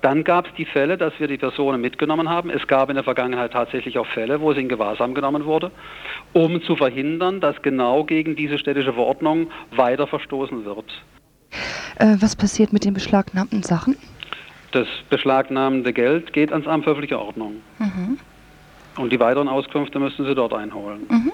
Dann 0.01 0.23
gab 0.23 0.47
es 0.47 0.53
die 0.53 0.65
Fälle, 0.65 0.97
dass 0.97 1.11
wir 1.19 1.27
die 1.27 1.37
Personen 1.37 1.81
mitgenommen 1.81 2.29
haben. 2.29 2.49
Es 2.49 2.65
gab 2.67 2.89
in 2.89 2.95
der 2.95 3.03
Vergangenheit 3.03 3.51
tatsächlich 3.51 3.97
auch 3.99 4.07
Fälle, 4.07 4.39
wo 4.39 4.53
sie 4.53 4.61
in 4.61 4.69
Gewahrsam 4.69 5.13
genommen 5.13 5.43
wurde, 5.43 5.71
um 6.31 6.61
zu 6.61 6.77
verhindern, 6.77 7.41
dass 7.41 7.61
genau 7.61 8.05
gegen 8.05 8.37
diese 8.37 8.57
städtische 8.57 8.93
Verordnung 8.93 9.51
weiter 9.71 10.07
verstoßen 10.07 10.63
wird. 10.63 10.85
Äh, 11.99 12.15
was 12.19 12.35
passiert 12.35 12.73
mit 12.73 12.85
den 12.85 12.93
beschlagnahmten 12.93 13.61
Sachen? 13.63 13.97
Das 14.71 14.87
beschlagnahmende 15.09 15.93
Geld 15.93 16.31
geht 16.33 16.51
ans 16.51 16.67
Amt 16.67 16.85
für 16.85 16.91
öffentliche 16.91 17.19
Ordnung. 17.19 17.55
Mhm. 17.79 18.19
Und 18.97 19.11
die 19.11 19.19
weiteren 19.19 19.47
Auskünfte 19.47 19.99
müssen 19.99 20.25
Sie 20.25 20.35
dort 20.35 20.53
einholen. 20.53 21.01
Mhm. 21.09 21.31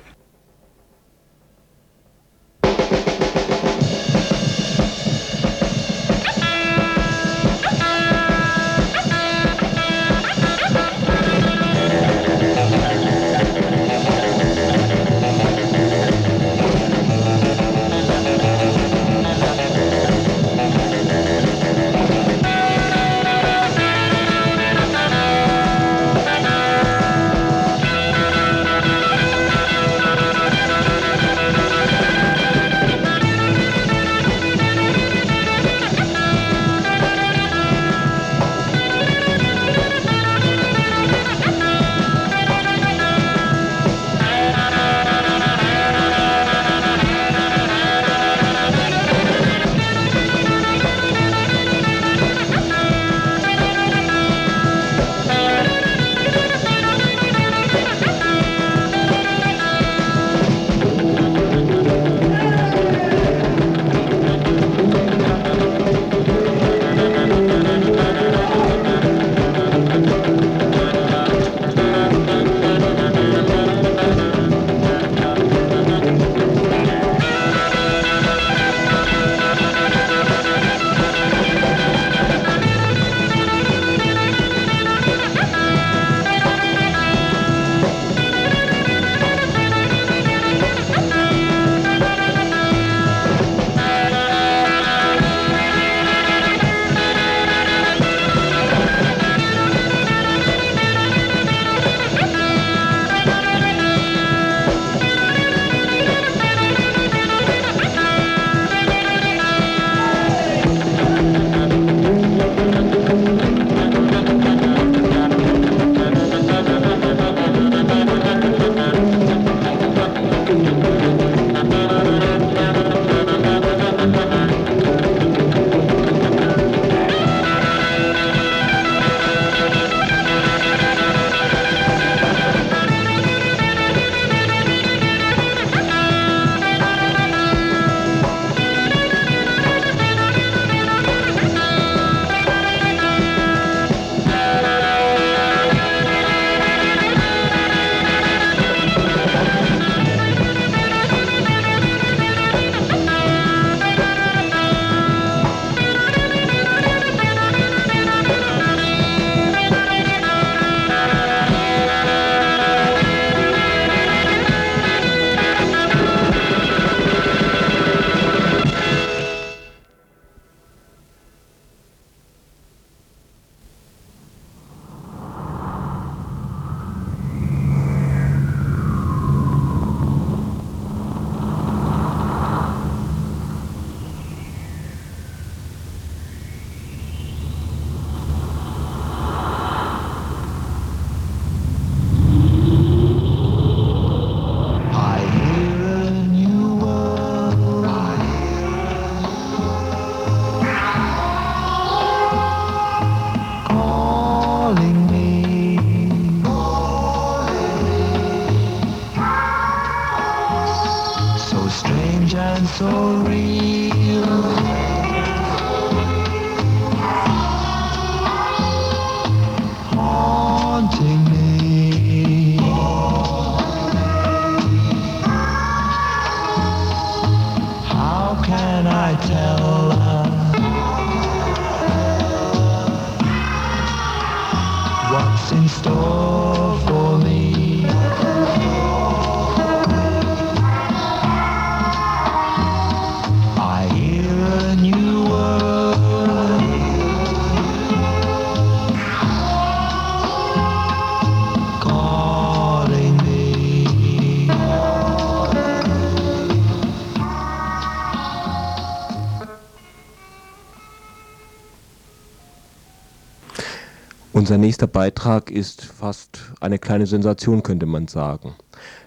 Unser 264.46 264.60
nächster 264.60 264.86
Beitrag 264.86 265.50
ist 265.50 265.84
fast 265.84 266.54
eine 266.60 266.78
kleine 266.78 267.08
Sensation, 267.08 267.64
könnte 267.64 267.88
man 267.88 268.08
sagen. 268.08 268.54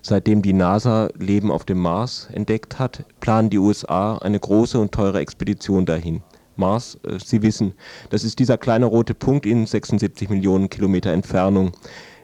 Seitdem 0.03 0.43
die 0.43 0.53
NASA 0.53 1.11
Leben 1.17 1.53
auf 1.53 1.65
dem 1.65 1.79
Mars 1.79 2.27
entdeckt 2.33 2.81
hat, 2.81 3.05
planen 3.21 3.49
die 3.49 3.59
USA 3.59 4.19
eine 4.19 4.41
große 4.41 4.81
und 4.81 4.91
teure 4.91 5.21
Expedition 5.21 5.87
dahin. 5.87 6.23
Mars, 6.57 6.99
äh, 7.05 7.21
Sie 7.25 7.41
wissen, 7.43 7.75
das 8.11 8.25
ist 8.25 8.41
dieser 8.41 8.59
kleine 8.59 8.87
rote 8.87 9.15
Punkt 9.15 9.47
in 9.47 9.65
76 9.65 10.29
Millionen 10.29 10.71
Kilometer 10.71 11.13
Entfernung. 11.13 11.71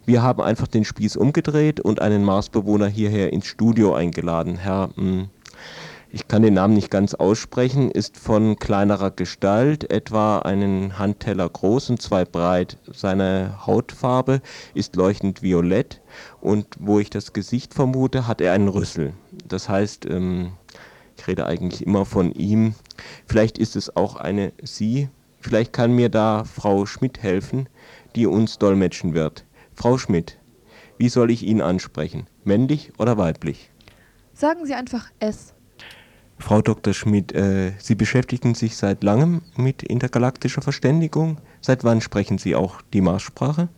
Wir 0.04 0.20
haben 0.20 0.42
einfach 0.42 0.66
den 0.66 0.84
Spieß 0.84 1.16
umgedreht 1.16 1.78
und 1.78 2.02
einen 2.02 2.24
Marsbewohner 2.24 2.88
hierher 2.88 3.32
ins 3.32 3.46
Studio 3.46 3.94
eingeladen. 3.94 4.56
Herr, 4.56 4.90
mh, 4.96 5.28
ich 6.14 6.28
kann 6.28 6.42
den 6.42 6.54
Namen 6.54 6.74
nicht 6.74 6.92
ganz 6.92 7.14
aussprechen, 7.14 7.90
ist 7.90 8.16
von 8.16 8.56
kleinerer 8.56 9.10
Gestalt, 9.10 9.90
etwa 9.90 10.38
einen 10.38 10.96
Handteller 10.96 11.48
groß 11.48 11.90
und 11.90 12.00
zwei 12.00 12.24
breit. 12.24 12.78
Seine 12.92 13.66
Hautfarbe 13.66 14.40
ist 14.74 14.94
leuchtend 14.94 15.42
violett 15.42 16.00
und 16.40 16.68
wo 16.78 17.00
ich 17.00 17.10
das 17.10 17.32
Gesicht 17.32 17.74
vermute, 17.74 18.28
hat 18.28 18.40
er 18.40 18.52
einen 18.52 18.68
Rüssel. 18.68 19.14
Das 19.48 19.68
heißt, 19.68 20.06
ähm, 20.06 20.52
ich 21.18 21.26
rede 21.26 21.46
eigentlich 21.46 21.84
immer 21.84 22.04
von 22.04 22.30
ihm. 22.30 22.76
Vielleicht 23.26 23.58
ist 23.58 23.74
es 23.74 23.96
auch 23.96 24.14
eine 24.14 24.52
Sie. 24.62 25.08
Vielleicht 25.40 25.72
kann 25.72 25.96
mir 25.96 26.10
da 26.10 26.44
Frau 26.44 26.86
Schmidt 26.86 27.24
helfen, 27.24 27.68
die 28.14 28.26
uns 28.26 28.58
dolmetschen 28.58 29.14
wird. 29.14 29.44
Frau 29.74 29.98
Schmidt, 29.98 30.38
wie 30.96 31.08
soll 31.08 31.32
ich 31.32 31.42
ihn 31.42 31.60
ansprechen? 31.60 32.28
Männlich 32.44 32.92
oder 32.98 33.18
weiblich? 33.18 33.72
Sagen 34.32 34.64
Sie 34.64 34.74
einfach 34.74 35.10
es. 35.18 35.53
Frau 36.39 36.61
Dr. 36.62 36.93
Schmidt, 36.95 37.32
äh, 37.32 37.72
Sie 37.78 37.95
beschäftigen 37.95 38.55
sich 38.55 38.76
seit 38.76 39.03
langem 39.03 39.43
mit 39.57 39.82
intergalaktischer 39.82 40.62
Verständigung. 40.62 41.39
Seit 41.61 41.85
wann 41.85 42.01
sprechen 42.01 42.39
Sie 42.39 42.55
auch 42.55 42.82
die 42.93 43.01
Marssprache? 43.01 43.68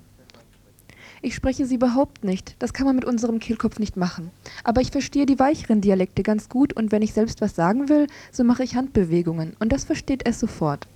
Ich 1.23 1.35
spreche 1.35 1.67
sie 1.67 1.75
überhaupt 1.75 2.25
nicht. 2.25 2.55
Das 2.61 2.73
kann 2.73 2.87
man 2.87 2.95
mit 2.95 3.05
unserem 3.05 3.41
Kehlkopf 3.41 3.79
nicht 3.79 3.97
machen. 3.97 4.31
Aber 4.63 4.81
ich 4.81 4.91
verstehe 4.91 5.27
die 5.27 5.39
weicheren 5.39 5.81
Dialekte 5.81 6.23
ganz 6.23 6.49
gut 6.49 6.73
und 6.75 6.93
wenn 6.93 7.03
ich 7.03 7.15
selbst 7.15 7.41
was 7.41 7.57
sagen 7.57 7.89
will, 7.89 8.07
so 8.31 8.45
mache 8.45 8.63
ich 8.63 8.77
Handbewegungen 8.77 9.57
und 9.59 9.73
das 9.73 9.85
versteht 9.85 10.27
es 10.27 10.39
sofort. 10.39 10.87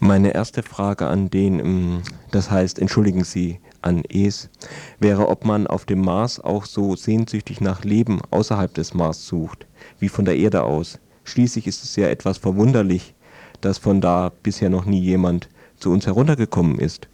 Meine 0.00 0.34
erste 0.34 0.62
Frage 0.62 1.06
an 1.06 1.30
den, 1.30 1.60
ähm, 1.60 2.02
das 2.32 2.50
heißt, 2.50 2.78
entschuldigen 2.78 3.24
Sie, 3.24 3.60
an 3.82 4.02
Es, 4.08 4.50
wäre, 4.98 5.28
ob 5.28 5.44
man 5.44 5.66
auf 5.66 5.84
dem 5.84 6.00
Mars 6.00 6.40
auch 6.40 6.66
so 6.66 6.96
sehnsüchtig 6.96 7.60
nach 7.60 7.84
Leben 7.84 8.20
außerhalb 8.30 8.74
des 8.74 8.94
Mars 8.94 9.26
sucht, 9.26 9.66
wie 10.02 10.08
von 10.08 10.24
der 10.24 10.36
Erde 10.36 10.64
aus. 10.64 10.98
Schließlich 11.22 11.68
ist 11.68 11.84
es 11.84 11.94
ja 11.94 12.08
etwas 12.08 12.36
verwunderlich, 12.36 13.14
dass 13.60 13.78
von 13.78 14.00
da 14.00 14.32
bisher 14.42 14.68
noch 14.68 14.84
nie 14.84 15.00
jemand 15.00 15.48
zu 15.78 15.90
uns 15.92 16.06
heruntergekommen 16.06 16.80
ist. 16.80 17.08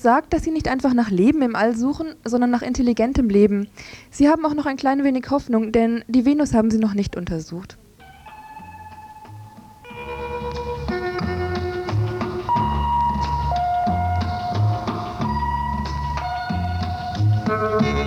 Es 0.00 0.04
sagt, 0.04 0.32
dass 0.32 0.44
sie 0.44 0.50
nicht 0.50 0.66
einfach 0.66 0.94
nach 0.94 1.10
Leben 1.10 1.42
im 1.42 1.54
All 1.54 1.76
suchen, 1.76 2.14
sondern 2.24 2.48
nach 2.48 2.62
intelligentem 2.62 3.28
Leben. 3.28 3.68
Sie 4.10 4.30
haben 4.30 4.46
auch 4.46 4.54
noch 4.54 4.64
ein 4.64 4.78
klein 4.78 5.04
wenig 5.04 5.26
Hoffnung, 5.28 5.72
denn 5.72 6.04
die 6.08 6.24
Venus 6.24 6.54
haben 6.54 6.70
sie 6.70 6.78
noch 6.78 6.94
nicht 6.94 7.16
untersucht. 7.16 7.76
How 17.46 17.99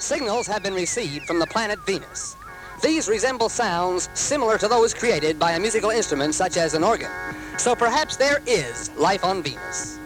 Signals 0.00 0.46
have 0.46 0.62
been 0.62 0.74
received 0.74 1.26
from 1.26 1.40
the 1.40 1.46
planet 1.46 1.84
Venus. 1.84 2.36
These 2.80 3.08
resemble 3.08 3.48
sounds 3.48 4.08
similar 4.14 4.56
to 4.56 4.68
those 4.68 4.94
created 4.94 5.40
by 5.40 5.52
a 5.52 5.58
musical 5.60 5.90
instrument 5.90 6.36
such 6.36 6.56
as 6.56 6.74
an 6.74 6.84
organ. 6.84 7.10
So 7.56 7.74
perhaps 7.74 8.16
there 8.16 8.40
is 8.46 8.90
life 8.92 9.24
on 9.24 9.42
Venus. 9.42 9.98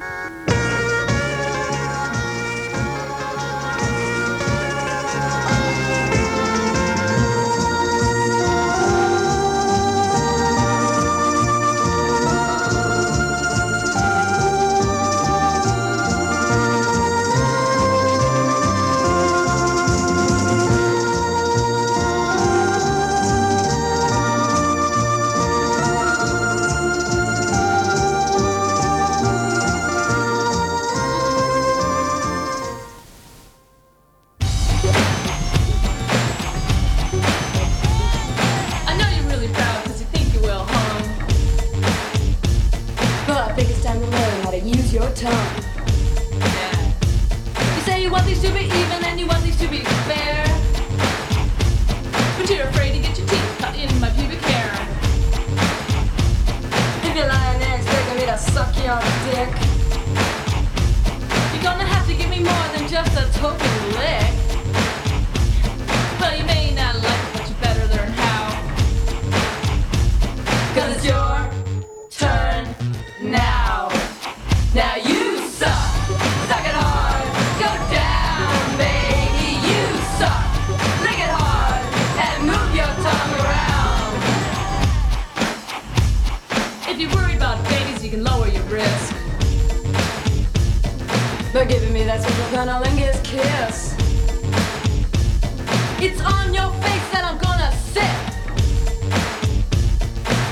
It's 96.04 96.20
on 96.20 96.52
your 96.52 96.68
face 96.82 97.08
that 97.12 97.22
I'm 97.22 97.38
gonna 97.38 97.70
sit. 97.94 98.16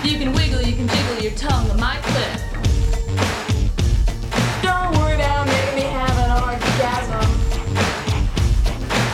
You 0.09 0.17
can 0.21 0.33
wiggle, 0.33 0.63
you 0.63 0.77
can 0.77 0.87
jiggle 0.87 1.19
your 1.21 1.33
tongue 1.33 1.69
on 1.69 1.81
my 1.81 1.97
clip. 2.07 2.39
Don't 4.63 4.97
worry 4.97 5.17
about 5.17 5.49
making 5.49 5.75
me 5.75 5.83
have 5.91 6.17
an 6.23 6.31
orgasm. 6.47 7.27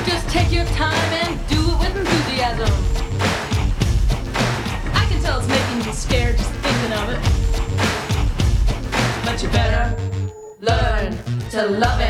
Just 0.05 0.29
take 0.29 0.53
your 0.53 0.67
time 0.77 1.11
and 1.25 1.41
do 1.49 1.57
it 1.57 1.79
with 1.81 1.97
enthusiasm. 2.05 2.69
I 4.93 5.07
can 5.09 5.23
tell 5.23 5.39
it's 5.39 5.49
making 5.49 5.87
you 5.87 5.93
scared 5.95 6.37
just 6.37 6.53
thinking 6.61 6.93
of 7.01 7.17
it. 7.17 7.21
But 9.25 9.43
you 9.43 9.49
better 9.49 9.97
learn 10.61 11.17
to 11.53 11.67
love 11.81 12.01
it. 12.03 12.06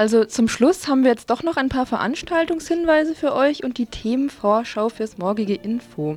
Also 0.00 0.24
zum 0.24 0.48
Schluss 0.48 0.88
haben 0.88 1.02
wir 1.04 1.10
jetzt 1.10 1.28
doch 1.28 1.42
noch 1.42 1.58
ein 1.58 1.68
paar 1.68 1.84
Veranstaltungshinweise 1.84 3.14
für 3.14 3.34
euch 3.34 3.64
und 3.64 3.76
die 3.76 3.84
Themenvorschau 3.84 4.88
fürs 4.88 5.18
morgige 5.18 5.54
Info. 5.54 6.16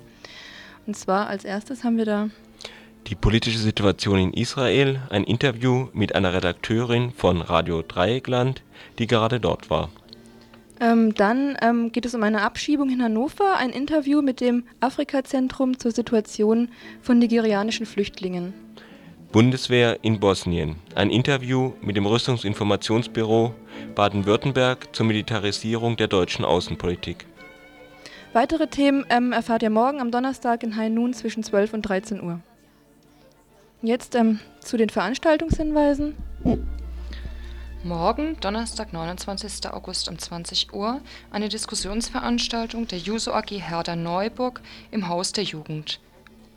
Und 0.88 0.96
zwar 0.96 1.28
als 1.28 1.44
erstes 1.44 1.84
haben 1.84 1.98
wir 1.98 2.06
da 2.06 2.30
Die 3.08 3.16
politische 3.16 3.60
Situation 3.60 4.20
in 4.20 4.32
Israel, 4.32 5.02
ein 5.10 5.26
Interview 5.26 5.90
mit 5.92 6.16
einer 6.16 6.34
Redakteurin 6.34 7.12
von 7.12 7.42
Radio 7.42 7.82
Dreieckland, 7.82 8.62
die 9.00 9.08
gerade 9.08 9.42
dort 9.42 9.70
war. 9.70 9.90
Ähm, 10.80 11.14
dann 11.14 11.58
ähm, 11.62 11.92
geht 11.92 12.06
es 12.06 12.16
um 12.16 12.24
eine 12.24 12.42
Abschiebung 12.42 12.90
in 12.90 13.04
Hannover, 13.04 13.58
ein 13.58 13.72
Interview 13.72 14.22
mit 14.22 14.40
dem 14.40 14.64
Afrika-Zentrum 14.80 15.78
zur 15.78 15.92
Situation 15.92 16.70
von 17.02 17.20
nigerianischen 17.20 17.86
Flüchtlingen. 17.86 18.54
Bundeswehr 19.34 19.98
in 20.04 20.20
Bosnien, 20.20 20.76
ein 20.94 21.10
Interview 21.10 21.74
mit 21.82 21.98
dem 21.98 22.06
Rüstungsinformationsbüro 22.06 23.56
Baden-Württemberg 23.96 24.96
zur 24.96 25.08
Militarisierung 25.08 25.98
der 25.98 26.08
deutschen 26.08 26.46
Außenpolitik. 26.46 27.26
Weitere 28.34 28.68
Themen 28.68 29.08
ähm, 29.10 29.32
erfahrt 29.32 29.64
ihr 29.64 29.72
morgen 29.72 30.00
am 30.02 30.12
Donnerstag 30.12 30.62
in 30.62 30.76
High 30.76 30.92
Noon 30.92 31.16
zwischen 31.16 31.42
12 31.42 31.74
und 31.74 31.82
13 31.82 32.22
Uhr. 32.22 32.42
Jetzt 33.82 34.14
ähm, 34.14 34.40
zu 34.60 34.78
den 34.78 34.92
Veranstaltungshinweisen. 34.92 36.16
Morgen, 37.84 38.38
Donnerstag, 38.40 38.94
29. 38.94 39.68
August 39.74 40.10
um 40.10 40.20
20 40.20 40.74
Uhr, 40.74 41.02
eine 41.32 41.50
Diskussionsveranstaltung 41.50 42.88
der 42.88 43.00
Juso 43.00 43.32
AG 43.32 43.50
Herder 43.50 43.96
Neuburg 43.96 44.62
im 44.92 45.08
Haus 45.08 45.32
der 45.32 45.44
Jugend. 45.44 46.00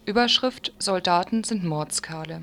Überschrift 0.05 0.75
Soldaten 0.79 1.43
sind 1.43 1.65
Mordskale. 1.65 2.43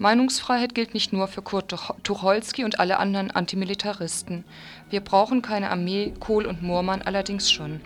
Meinungsfreiheit 0.00 0.74
gilt 0.74 0.94
nicht 0.94 1.12
nur 1.12 1.28
für 1.28 1.42
Kurt 1.42 1.70
Tuch- 1.70 1.94
Tucholsky 2.02 2.64
und 2.64 2.80
alle 2.80 2.98
anderen 2.98 3.30
Antimilitaristen. 3.30 4.44
Wir 4.88 5.02
brauchen 5.02 5.42
keine 5.42 5.70
Armee, 5.70 6.14
Kohl 6.18 6.46
und 6.46 6.62
Moormann 6.62 7.02
allerdings 7.02 7.52
schon. 7.52 7.82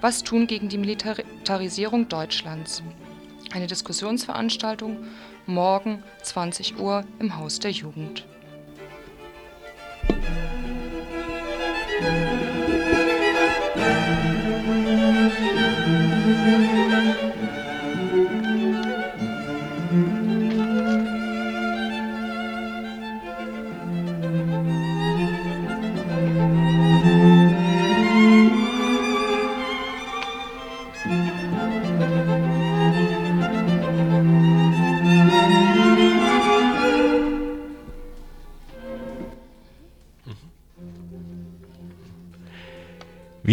Was 0.00 0.22
tun 0.22 0.46
gegen 0.46 0.70
die 0.70 0.78
Militarisierung 0.78 2.08
Deutschlands? 2.08 2.82
Eine 3.52 3.66
Diskussionsveranstaltung 3.66 4.96
morgen 5.44 6.02
20 6.22 6.78
Uhr 6.78 7.04
im 7.18 7.36
Haus 7.36 7.58
der 7.58 7.72
Jugend. 7.72 8.24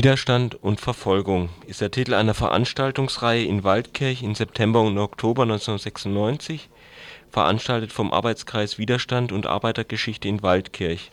Widerstand 0.09 0.55
und 0.63 0.81
Verfolgung 0.81 1.49
ist 1.67 1.81
der 1.81 1.91
Titel 1.91 2.15
einer 2.15 2.33
Veranstaltungsreihe 2.33 3.45
in 3.45 3.63
Waldkirch 3.63 4.23
im 4.23 4.33
September 4.33 4.81
und 4.81 4.97
Oktober 4.97 5.43
1996, 5.43 6.67
veranstaltet 7.29 7.93
vom 7.93 8.11
Arbeitskreis 8.11 8.79
Widerstand 8.79 9.31
und 9.31 9.45
Arbeitergeschichte 9.45 10.27
in 10.27 10.41
Waldkirch. 10.41 11.11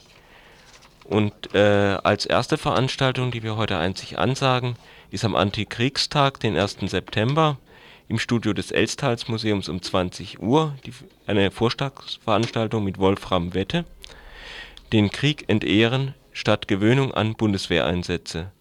Und 1.05 1.55
äh, 1.55 1.99
als 2.03 2.25
erste 2.25 2.57
Veranstaltung, 2.57 3.33
die 3.33 3.43
wir 3.43 3.59
heute 3.59 3.77
einzig 3.77 4.19
ansagen, 4.19 4.77
ist 5.11 5.27
am 5.27 5.37
Antikriegstag, 5.37 6.41
den 6.41 6.57
1. 6.57 6.79
September, 6.87 7.59
im 8.09 8.19
Studio 8.19 8.55
des 8.55 8.71
Elstalsmuseums 8.71 9.69
um 9.69 9.83
20 9.83 10.41
Uhr, 10.41 10.75
die, 10.87 10.95
eine 11.27 11.51
Vortragsveranstaltung 11.51 12.83
mit 12.83 12.97
Wolfram 12.97 13.53
Wette, 13.53 13.85
den 14.95 15.11
Krieg 15.11 15.45
entehren 15.49 16.15
statt 16.33 16.67
Gewöhnung 16.67 17.13
an 17.13 17.35
Bundeswehreinsätze. 17.35 18.53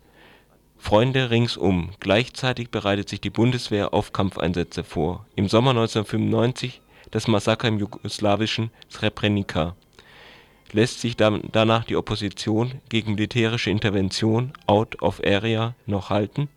Freunde 0.85 1.31
ringsum. 1.31 1.89
Gleichzeitig 1.99 2.69
bereitet 2.69 3.09
sich 3.09 3.19
die 3.19 3.31
Bundeswehr 3.31 3.91
auf 3.95 4.13
Kampfeinsätze 4.13 4.83
vor. 4.83 5.25
Im 5.35 5.49
Sommer 5.49 5.71
1995 5.71 6.79
das 7.09 7.27
Massaker 7.27 7.67
im 7.67 7.79
jugoslawischen 7.79 8.69
Srebrenica. 8.91 9.75
Lässt 10.73 11.01
sich 11.01 11.17
danach 11.17 11.85
die 11.85 11.95
Opposition 11.95 12.81
gegen 12.87 13.15
militärische 13.15 13.71
Intervention 13.71 14.53
out 14.67 15.01
of 15.01 15.23
area 15.25 15.73
noch 15.87 16.11
halten? 16.11 16.49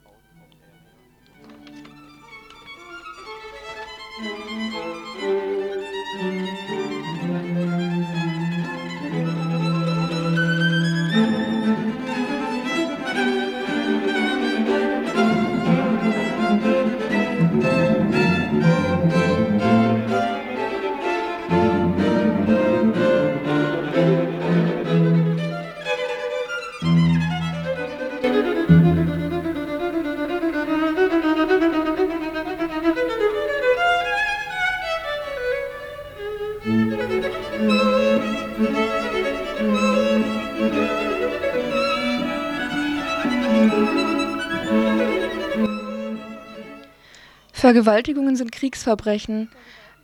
Vergewaltigungen 47.68 48.34
sind 48.34 48.50
Kriegsverbrechen. 48.50 49.50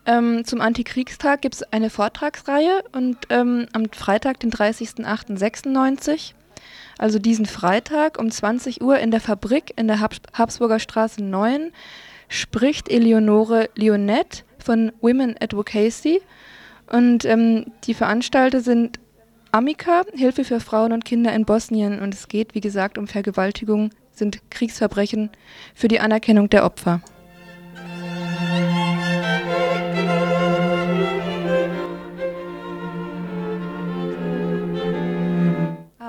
Ähm, 0.04 0.44
zum 0.44 0.60
Antikriegstag 0.60 1.40
gibt 1.40 1.54
es 1.54 1.62
eine 1.62 1.88
Vortragsreihe 1.88 2.84
und 2.92 3.16
ähm, 3.30 3.68
am 3.72 3.86
Freitag, 3.90 4.38
den 4.40 4.50
30.08.96, 4.50 6.34
also 6.98 7.18
diesen 7.18 7.46
Freitag 7.46 8.18
um 8.18 8.30
20 8.30 8.82
Uhr 8.82 8.98
in 8.98 9.10
der 9.10 9.22
Fabrik 9.22 9.72
in 9.76 9.86
der 9.86 10.00
Habs 10.00 10.20
Habsburger 10.34 10.78
Straße 10.78 11.24
9, 11.24 11.72
spricht 12.28 12.90
Eleonore 12.90 13.70
Lionette 13.76 14.42
von 14.58 14.92
Women 15.00 15.34
Advocacy 15.40 16.20
und 16.92 17.24
ähm, 17.24 17.72
die 17.84 17.94
Veranstalter 17.94 18.60
sind 18.60 19.00
Amica, 19.52 20.02
Hilfe 20.12 20.44
für 20.44 20.60
Frauen 20.60 20.92
und 20.92 21.06
Kinder 21.06 21.32
in 21.32 21.46
Bosnien 21.46 22.00
und 22.00 22.12
es 22.12 22.28
geht, 22.28 22.54
wie 22.54 22.60
gesagt, 22.60 22.98
um 22.98 23.06
Vergewaltigung, 23.06 23.88
sind 24.10 24.42
Kriegsverbrechen 24.50 25.30
für 25.74 25.88
die 25.88 26.00
Anerkennung 26.00 26.50
der 26.50 26.66
Opfer. 26.66 27.00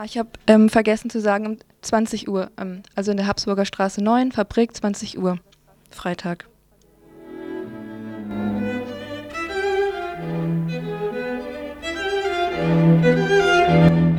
ich 0.05 0.17
habe 0.17 0.29
ähm, 0.47 0.69
vergessen 0.69 1.09
zu 1.09 1.19
sagen, 1.19 1.45
um 1.47 1.57
20 1.81 2.29
Uhr, 2.29 2.51
ähm, 2.57 2.83
also 2.95 3.11
in 3.11 3.17
der 3.17 3.27
Habsburger 3.27 3.65
Straße 3.65 4.03
9, 4.03 4.31
Fabrik 4.31 4.75
20 4.75 5.17
Uhr, 5.17 5.37
Freitag. 5.89 6.47
Musik 12.67 14.14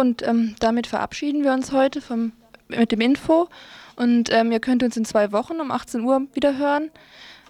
und 0.00 0.26
ähm, 0.26 0.56
damit 0.58 0.86
verabschieden 0.86 1.44
wir 1.44 1.52
uns 1.52 1.72
heute 1.72 2.00
vom, 2.00 2.32
mit 2.68 2.90
dem 2.90 3.00
Info. 3.00 3.48
Und 3.96 4.32
ähm, 4.32 4.50
ihr 4.50 4.60
könnt 4.60 4.82
uns 4.82 4.96
in 4.96 5.04
zwei 5.04 5.30
Wochen 5.30 5.60
um 5.60 5.70
18 5.70 6.02
Uhr 6.02 6.22
wieder 6.32 6.56
hören. 6.56 6.90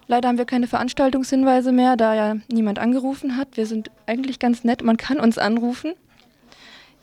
Leider 0.08 0.28
haben 0.28 0.38
wir 0.38 0.44
keine 0.44 0.66
Veranstaltungshinweise 0.66 1.70
mehr, 1.70 1.96
da 1.96 2.14
ja 2.14 2.36
niemand 2.50 2.80
angerufen 2.80 3.36
hat. 3.36 3.56
Wir 3.56 3.66
sind 3.66 3.92
eigentlich 4.06 4.40
ganz 4.40 4.64
nett, 4.64 4.82
man 4.82 4.96
kann 4.96 5.20
uns 5.20 5.38
anrufen. 5.38 5.94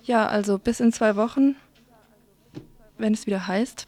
Ja, 0.03 0.27
also 0.27 0.59
bis 0.59 0.81
in 0.81 0.91
zwei 0.91 1.15
Wochen, 1.15 1.55
wenn 2.97 3.13
es 3.13 3.25
wieder 3.25 3.47
heißt. 3.47 3.87